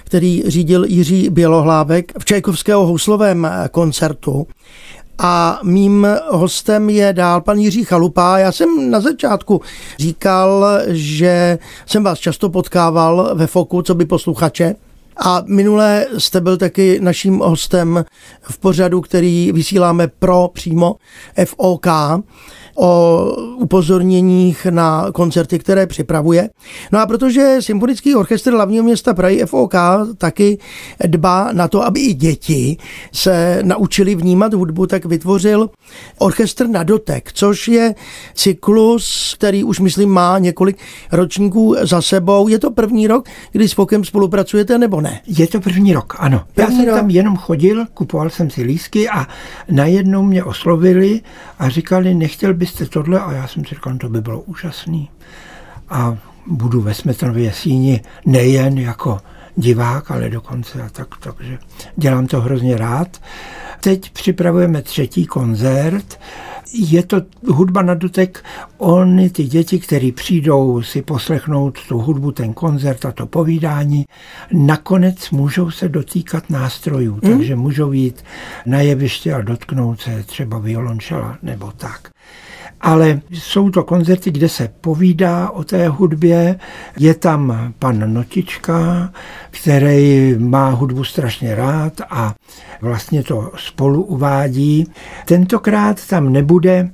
který 0.05 0.43
řídil 0.47 0.85
Jiří 0.85 1.31
Bělohlávek 1.31 2.12
v 2.19 2.25
Čajkovského 2.25 2.87
houslovém 2.87 3.49
koncertu. 3.71 4.47
A 5.19 5.61
mým 5.62 6.07
hostem 6.31 6.91
je 6.91 7.12
dál 7.12 7.41
pan 7.41 7.59
Jiří 7.59 7.85
Chalupa. 7.85 8.38
Já 8.38 8.53
jsem 8.53 8.91
na 8.91 9.01
začátku 9.01 9.61
říkal, 9.99 10.67
že 10.88 11.59
jsem 11.87 12.05
vás 12.05 12.19
často 12.19 12.51
potkával 12.51 13.31
ve 13.35 13.47
Foku, 13.47 13.83
co 13.83 13.95
by 13.95 14.05
posluchače. 14.05 14.75
A 15.16 15.42
minule 15.46 16.07
jste 16.18 16.40
byl 16.40 16.57
taky 16.57 17.01
naším 17.01 17.38
hostem 17.38 18.05
v 18.42 18.59
pořadu, 18.59 19.01
který 19.01 19.53
vysíláme 19.53 20.09
pro 20.09 20.51
přímo 20.53 20.96
FOK 21.44 21.87
o 22.75 23.23
upozorněních 23.57 24.67
na 24.71 25.07
koncerty, 25.13 25.59
které 25.59 25.87
připravuje. 25.87 26.51
No 26.93 26.99
a 27.01 27.07
protože 27.07 27.57
Symfonický 27.61 28.15
orchestr 28.15 28.53
hlavního 28.53 28.85
města 28.85 29.15
Prahy 29.15 29.47
FOK 29.47 29.75
taky 30.19 30.59
dbá 31.07 31.53
na 31.53 31.69
to, 31.69 31.85
aby 31.85 32.01
i 32.01 32.15
děti 32.15 32.77
se 33.13 33.59
naučili 33.63 34.15
vnímat 34.15 34.55
hudbu, 34.55 34.87
tak 34.87 35.05
vytvořil 35.05 35.71
orchestr 36.19 36.69
na 36.69 36.83
dotek, 36.83 37.31
což 37.33 37.69
je 37.69 37.95
cyklus, 38.35 39.35
který 39.39 39.65
už 39.65 39.81
myslím 39.81 40.11
má 40.11 40.39
několik 40.39 40.77
ročníků 41.13 41.77
za 41.83 42.03
sebou. 42.03 42.49
Je 42.49 42.59
to 42.59 42.71
první 42.71 43.07
rok, 43.07 43.29
kdy 43.53 43.69
s 43.69 43.73
Fokem 43.73 44.05
spolupracujete 44.05 44.79
nebo 44.79 45.01
ne? 45.01 45.21
Je 45.27 45.47
to 45.47 45.61
první 45.61 45.93
rok, 45.93 46.17
ano. 46.19 46.45
První 46.55 46.77
Já 46.77 46.83
jsem 46.83 46.91
rok. 46.91 47.01
tam 47.01 47.11
jenom 47.11 47.37
chodil, 47.37 47.87
kupoval 47.95 48.31
jsem 48.31 48.51
si 48.51 48.63
lísky 48.63 49.09
a 49.09 49.27
najednou 49.71 50.23
mě 50.23 50.45
oslovili 50.45 51.21
a 51.59 51.69
říkali, 51.69 52.15
nechtěl 52.15 52.55
byste 52.62 52.87
tohle? 52.87 53.20
A 53.20 53.33
já 53.33 53.48
jsem 53.48 53.64
si 53.64 53.75
říkal, 53.75 53.92
no, 53.92 53.98
to 53.98 54.09
by 54.09 54.20
bylo 54.20 54.40
úžasný. 54.40 55.11
A 55.88 56.16
budu 56.46 56.81
ve 56.81 56.94
Smetanově 56.94 57.53
síni 57.53 58.01
nejen 58.27 58.79
jako 58.79 59.18
divák, 59.57 60.11
ale 60.11 60.31
dokonce 60.31 60.83
a 60.83 60.88
tak, 60.88 61.09
takže 61.20 61.59
dělám 61.96 62.27
to 62.27 62.40
hrozně 62.40 62.79
rád. 62.79 63.20
Teď 63.81 64.11
připravujeme 64.11 64.83
třetí 64.83 65.27
koncert. 65.27 66.20
Je 66.72 67.03
to 67.03 67.22
hudba 67.48 67.83
na 67.83 67.94
dotek. 67.94 68.44
Oni, 68.79 69.31
ty 69.31 69.44
děti, 69.44 69.79
které 69.79 70.11
přijdou 70.12 70.83
si 70.83 71.03
poslechnout 71.03 71.79
tu 71.88 71.98
hudbu, 71.98 72.33
ten 72.33 72.55
koncert 72.55 73.05
a 73.05 73.12
to 73.12 73.27
povídání, 73.27 74.05
nakonec 74.53 75.31
můžou 75.31 75.70
se 75.70 75.88
dotýkat 75.88 76.51
nástrojů, 76.51 77.18
hmm. 77.22 77.33
takže 77.33 77.57
můžou 77.57 77.92
jít 77.92 78.25
na 78.66 78.81
jeviště 78.81 79.35
a 79.35 79.42
dotknout 79.42 80.01
se 80.01 80.22
třeba 80.22 80.59
violončela 80.59 81.38
nebo 81.42 81.72
tak 81.77 82.12
ale 82.83 83.21
jsou 83.31 83.71
to 83.71 83.85
koncerty, 83.85 84.31
kde 84.31 84.49
se 84.49 84.68
povídá 84.81 85.51
o 85.51 85.64
té 85.64 85.88
hudbě. 85.88 86.59
Je 86.99 87.14
tam 87.14 87.73
pan 87.79 88.14
Notička, 88.14 89.11
který 89.51 90.35
má 90.38 90.71
hudbu 90.71 91.05
strašně 91.05 91.55
rád 91.55 92.01
a 92.11 92.35
vlastně 92.81 93.23
to 93.23 93.53
spolu 93.57 94.03
uvádí. 94.03 94.87
Tentokrát 95.27 96.07
tam 96.07 96.33
nebude 96.33 96.90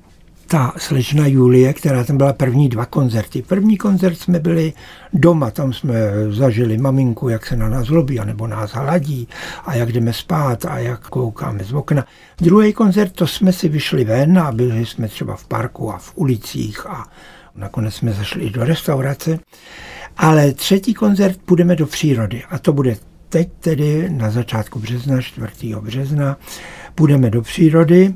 ta 0.50 0.72
slečna 0.76 1.26
Julie, 1.26 1.72
která 1.72 2.04
tam 2.04 2.16
byla 2.16 2.32
první 2.32 2.68
dva 2.68 2.86
koncerty. 2.86 3.42
První 3.42 3.76
koncert 3.76 4.18
jsme 4.18 4.38
byli 4.38 4.72
doma, 5.12 5.50
tam 5.50 5.72
jsme 5.72 5.94
zažili 6.30 6.78
maminku, 6.78 7.28
jak 7.28 7.46
se 7.46 7.56
na 7.56 7.68
nás 7.68 7.86
zlobí, 7.86 8.20
nebo 8.24 8.46
nás 8.46 8.72
hladí 8.72 9.28
a 9.66 9.74
jak 9.74 9.92
jdeme 9.92 10.12
spát 10.12 10.64
a 10.64 10.78
jak 10.78 11.08
koukáme 11.08 11.64
z 11.64 11.72
okna. 11.72 12.04
Druhý 12.38 12.72
koncert, 12.72 13.12
to 13.12 13.26
jsme 13.26 13.52
si 13.52 13.68
vyšli 13.68 14.04
ven 14.04 14.38
a 14.38 14.52
byli 14.52 14.86
jsme 14.86 15.08
třeba 15.08 15.36
v 15.36 15.46
parku 15.46 15.92
a 15.92 15.98
v 15.98 16.12
ulicích 16.14 16.86
a 16.86 17.06
nakonec 17.56 17.94
jsme 17.94 18.12
zašli 18.12 18.44
i 18.44 18.50
do 18.50 18.64
restaurace. 18.64 19.38
Ale 20.16 20.52
třetí 20.52 20.94
koncert 20.94 21.38
půjdeme 21.44 21.76
do 21.76 21.86
přírody 21.86 22.42
a 22.50 22.58
to 22.58 22.72
bude 22.72 22.96
teď 23.28 23.48
tedy 23.60 24.10
na 24.10 24.30
začátku 24.30 24.78
března, 24.78 25.22
4. 25.22 25.74
března, 25.80 26.36
půjdeme 26.94 27.30
do 27.30 27.42
přírody 27.42 28.14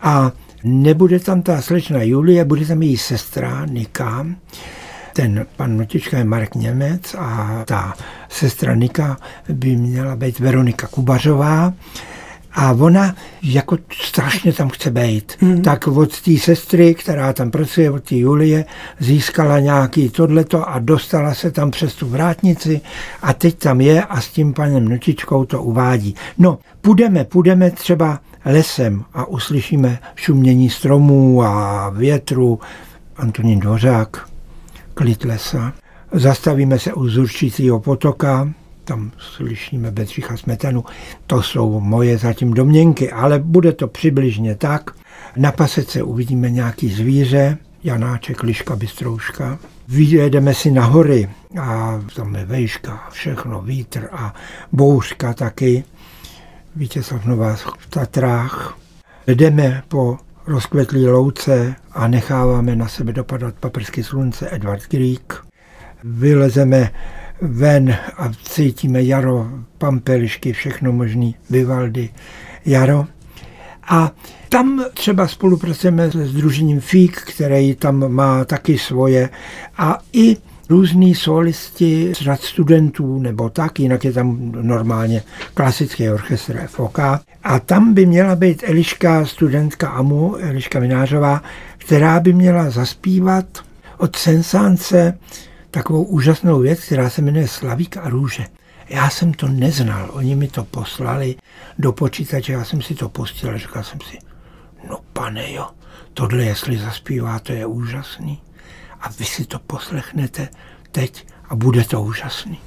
a 0.00 0.32
Nebude 0.64 1.20
tam 1.20 1.42
ta 1.42 1.62
slečna 1.62 2.02
Julie, 2.02 2.44
bude 2.44 2.66
tam 2.66 2.82
její 2.82 2.96
sestra 2.96 3.66
Nika, 3.66 4.26
ten 5.12 5.46
pan 5.56 5.76
Notička 5.76 6.18
je 6.18 6.24
Marek 6.24 6.54
Němec 6.54 7.14
a 7.18 7.62
ta 7.66 7.94
sestra 8.28 8.74
Nika 8.74 9.16
by 9.48 9.76
měla 9.76 10.16
být 10.16 10.38
Veronika 10.38 10.86
Kubařová. 10.86 11.72
A 12.52 12.72
ona 12.72 13.14
jako 13.42 13.78
strašně 14.02 14.52
tam 14.52 14.68
chce 14.68 14.90
být. 14.90 15.32
Mm. 15.40 15.62
Tak 15.62 15.86
od 15.86 16.20
té 16.20 16.36
sestry, 16.38 16.94
která 16.94 17.32
tam 17.32 17.50
pracuje, 17.50 17.90
od 17.90 18.04
té 18.04 18.14
Julie, 18.14 18.64
získala 18.98 19.58
nějaký 19.58 20.08
tohleto 20.10 20.68
a 20.68 20.78
dostala 20.78 21.34
se 21.34 21.50
tam 21.50 21.70
přes 21.70 21.94
tu 21.94 22.08
vrátnici 22.08 22.80
a 23.22 23.32
teď 23.32 23.58
tam 23.58 23.80
je 23.80 24.04
a 24.04 24.20
s 24.20 24.28
tím 24.28 24.54
panem 24.54 24.88
Notičkou 24.88 25.44
to 25.44 25.62
uvádí. 25.62 26.14
No, 26.38 26.58
půjdeme, 26.80 27.24
půjdeme 27.24 27.70
třeba 27.70 28.20
lesem 28.48 29.04
a 29.12 29.24
uslyšíme 29.24 29.98
šumění 30.16 30.70
stromů 30.70 31.42
a 31.42 31.88
větru. 31.90 32.60
Antonín 33.16 33.60
Dvořák, 33.60 34.28
klid 34.94 35.24
lesa. 35.24 35.72
Zastavíme 36.12 36.78
se 36.78 36.92
u 36.92 37.08
Zurčícího 37.08 37.80
potoka, 37.80 38.48
tam 38.84 39.10
slyšíme 39.18 39.90
Bedřicha 39.90 40.36
Smetanu. 40.36 40.84
To 41.26 41.42
jsou 41.42 41.80
moje 41.80 42.18
zatím 42.18 42.54
domněnky, 42.54 43.12
ale 43.12 43.38
bude 43.38 43.72
to 43.72 43.88
přibližně 43.88 44.54
tak. 44.54 44.90
Na 45.36 45.52
pasece 45.52 46.02
uvidíme 46.02 46.50
nějaký 46.50 46.88
zvíře, 46.88 47.58
Janáček, 47.84 48.42
Liška, 48.42 48.76
Bystrouška. 48.76 49.58
Vyjedeme 49.88 50.54
si 50.54 50.70
na 50.70 50.84
hory 50.84 51.28
a 51.60 52.00
tam 52.16 52.34
je 52.34 52.44
vejška, 52.44 53.08
všechno, 53.10 53.62
vítr 53.62 54.08
a 54.12 54.34
bouřka 54.72 55.34
taky. 55.34 55.84
Vítězslav 56.78 57.24
Nová 57.24 57.54
v 57.54 57.86
Tatrách. 57.90 58.78
Jdeme 59.26 59.82
po 59.88 60.18
rozkvetlý 60.46 61.06
louce 61.06 61.74
a 61.92 62.08
necháváme 62.08 62.76
na 62.76 62.88
sebe 62.88 63.12
dopadat 63.12 63.54
paprsky 63.54 64.04
slunce 64.04 64.48
Edward 64.50 64.82
Grieg. 64.90 65.34
Vylezeme 66.04 66.90
ven 67.42 67.96
a 68.16 68.32
cítíme 68.42 69.02
jaro, 69.02 69.48
pampelišky, 69.78 70.52
všechno 70.52 70.92
možný, 70.92 71.34
Vivaldy, 71.50 72.10
jaro. 72.64 73.06
A 73.88 74.10
tam 74.48 74.84
třeba 74.94 75.28
spolupracujeme 75.28 76.10
s 76.10 76.32
družením 76.32 76.80
FIK, 76.80 77.22
který 77.22 77.74
tam 77.74 78.12
má 78.12 78.44
taky 78.44 78.78
svoje 78.78 79.30
a 79.78 79.98
i 80.12 80.36
různí 80.68 81.14
solisti 81.14 82.12
z 82.14 82.22
řad 82.22 82.40
studentů 82.40 83.18
nebo 83.18 83.50
tak, 83.50 83.80
jinak 83.80 84.04
je 84.04 84.12
tam 84.12 84.52
normálně 84.52 85.22
klasický 85.54 86.10
orchestr 86.10 86.66
FOK. 86.66 86.98
A 87.44 87.60
tam 87.66 87.94
by 87.94 88.06
měla 88.06 88.36
být 88.36 88.62
Eliška, 88.66 89.26
studentka 89.26 89.88
AMU, 89.88 90.36
Eliška 90.36 90.80
Minářová, 90.80 91.42
která 91.78 92.20
by 92.20 92.32
měla 92.32 92.70
zaspívat 92.70 93.44
od 93.98 94.16
Sensánce 94.16 95.18
takovou 95.70 96.02
úžasnou 96.02 96.60
věc, 96.60 96.80
která 96.80 97.10
se 97.10 97.22
jmenuje 97.22 97.48
Slavík 97.48 97.96
a 97.96 98.08
růže. 98.08 98.44
Já 98.88 99.10
jsem 99.10 99.32
to 99.32 99.48
neznal, 99.48 100.10
oni 100.12 100.34
mi 100.34 100.48
to 100.48 100.64
poslali 100.64 101.36
do 101.78 101.92
počítače, 101.92 102.52
já 102.52 102.64
jsem 102.64 102.82
si 102.82 102.94
to 102.94 103.08
pustil 103.08 103.50
a 103.50 103.58
říkal 103.58 103.82
jsem 103.82 104.00
si, 104.00 104.18
no 104.88 104.98
pane 105.12 105.52
jo, 105.52 105.66
tohle 106.14 106.44
jestli 106.44 106.78
zaspívá, 106.78 107.38
to 107.38 107.52
je 107.52 107.66
úžasný. 107.66 108.40
A 109.00 109.08
vy 109.18 109.24
si 109.24 109.44
to 109.44 109.58
poslechnete 109.58 110.48
teď 110.92 111.26
a 111.48 111.54
bude 111.54 111.84
to 111.84 112.02
úžasný. 112.02 112.58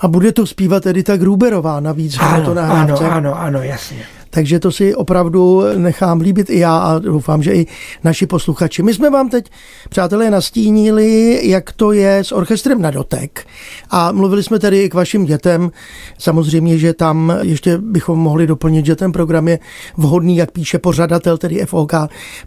A 0.00 0.08
bude 0.08 0.32
to 0.32 0.46
zpívat 0.46 0.86
Edita 0.86 1.16
Gruberová 1.16 1.80
navíc. 1.80 2.16
Ano, 2.18 2.44
to 2.44 2.60
ano, 2.60 2.98
ano, 3.00 3.40
ano, 3.40 3.62
jasně. 3.62 4.06
Takže 4.30 4.58
to 4.58 4.72
si 4.72 4.94
opravdu 4.94 5.62
nechám 5.76 6.20
líbit 6.20 6.50
i 6.50 6.58
já 6.58 6.78
a 6.78 6.98
doufám, 6.98 7.42
že 7.42 7.54
i 7.54 7.66
naši 8.04 8.26
posluchači. 8.26 8.82
My 8.82 8.94
jsme 8.94 9.10
vám 9.10 9.28
teď, 9.28 9.50
přátelé, 9.88 10.30
nastínili, 10.30 11.40
jak 11.48 11.72
to 11.72 11.92
je 11.92 12.18
s 12.18 12.32
orchestrem 12.32 12.82
na 12.82 12.90
dotek. 12.90 13.46
A 13.90 14.12
mluvili 14.12 14.42
jsme 14.42 14.58
tedy 14.58 14.82
i 14.82 14.88
k 14.88 14.94
vašim 14.94 15.24
dětem. 15.24 15.70
Samozřejmě, 16.18 16.78
že 16.78 16.94
tam 16.94 17.32
ještě 17.42 17.78
bychom 17.78 18.18
mohli 18.18 18.46
doplnit, 18.46 18.86
že 18.86 18.96
ten 18.96 19.12
program 19.12 19.48
je 19.48 19.58
vhodný, 19.96 20.36
jak 20.36 20.50
píše 20.50 20.78
pořadatel, 20.78 21.38
tedy 21.38 21.66
FOK, 21.66 21.92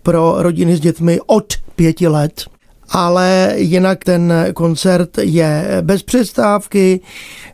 pro 0.03 0.35
rodiny 0.37 0.75
s 0.75 0.79
dětmi 0.79 1.19
od 1.25 1.53
pěti 1.75 2.07
let 2.07 2.52
ale 2.93 3.53
jinak 3.55 4.03
ten 4.03 4.33
koncert 4.53 5.17
je 5.17 5.67
bez 5.81 6.03
přestávky, 6.03 6.99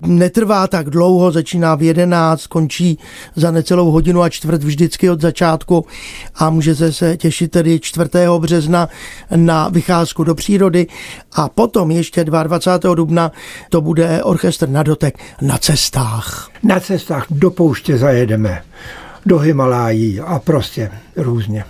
netrvá 0.02 0.68
tak 0.68 0.90
dlouho, 0.90 1.32
začíná 1.32 1.76
v 1.76 1.82
11, 1.82 2.48
končí 2.48 3.00
za 3.36 3.52
necelou 3.52 3.92
hodinu 3.92 4.22
a 4.22 4.30
čtvrt 4.30 4.64
vždycky 4.64 5.10
od 5.10 5.22
začátku 5.22 5.86
a 6.36 6.50
můžete 6.50 6.92
se 6.92 7.18
těšit 7.18 7.52
tedy 7.52 7.80
4. 7.80 8.10
března 8.40 8.90
na 9.36 9.70
vycházku 9.70 10.24
do 10.24 10.36
přírody 10.36 10.88
a 11.34 11.50
potom 11.50 11.92
ještě 11.92 12.24
22. 12.24 12.96
dubna 12.96 13.32
to 13.70 13.82
bude 13.82 14.24
orchestr 14.24 14.70
na 14.70 14.84
dotek 14.84 15.20
na 15.42 15.58
cestách. 15.58 16.50
Na 16.64 16.80
cestách 16.80 17.26
do 17.30 17.52
pouště 17.52 17.98
zajedeme, 17.98 18.62
do 19.26 19.38
Himalájí 19.40 20.20
a 20.20 20.40
prostě 20.40 20.92
různě. 21.16 21.66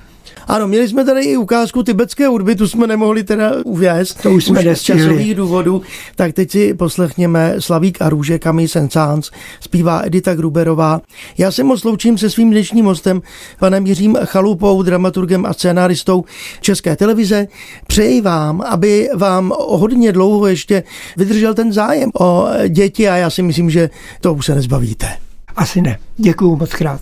Ano, 0.50 0.68
měli 0.68 0.88
jsme 0.88 1.06
tady 1.06 1.22
i 1.22 1.38
ukázku 1.38 1.84
tibetské 1.84 2.28
hudby, 2.28 2.56
tu 2.56 2.68
jsme 2.68 2.88
nemohli 2.88 3.24
teda 3.24 3.52
uvést. 3.66 4.22
To 4.22 4.32
už 4.32 4.46
jsme 4.46 4.72
už 4.72 4.80
z 4.80 4.82
časových 4.82 5.36
důvodů. 5.36 5.82
Tak 6.16 6.34
teď 6.34 6.52
si 6.52 6.74
poslechněme 6.74 7.56
Slavík 7.60 8.02
a 8.02 8.10
růže 8.10 8.40
Camille 8.40 8.68
Saint-Saëns, 8.68 9.32
zpívá 9.60 10.02
Edita 10.06 10.36
Gruberová. 10.36 11.02
Já 11.38 11.52
se 11.52 11.64
moc 11.64 11.84
loučím 11.84 12.18
se 12.18 12.30
svým 12.30 12.52
dnešním 12.52 12.86
hostem, 12.86 13.22
panem 13.60 13.86
Jiřím 13.86 14.18
Chalupou, 14.26 14.82
dramaturgem 14.82 15.46
a 15.46 15.54
scénáristou 15.54 16.24
České 16.62 16.96
televize. 16.96 17.48
Přeji 17.88 18.22
vám, 18.22 18.62
aby 18.62 19.10
vám 19.16 19.54
hodně 19.58 20.12
dlouho 20.12 20.48
ještě 20.48 20.84
vydržel 21.18 21.54
ten 21.54 21.74
zájem 21.74 22.10
o 22.20 22.48
děti 22.68 23.10
a 23.10 23.16
já 23.16 23.30
si 23.30 23.42
myslím, 23.42 23.70
že 23.70 23.90
to 24.22 24.34
už 24.34 24.46
se 24.46 24.56
nezbavíte. 24.56 25.08
Asi 25.56 25.82
ne. 25.82 25.98
Děkuju 26.18 26.56
moc 26.56 26.74
krát 26.74 27.02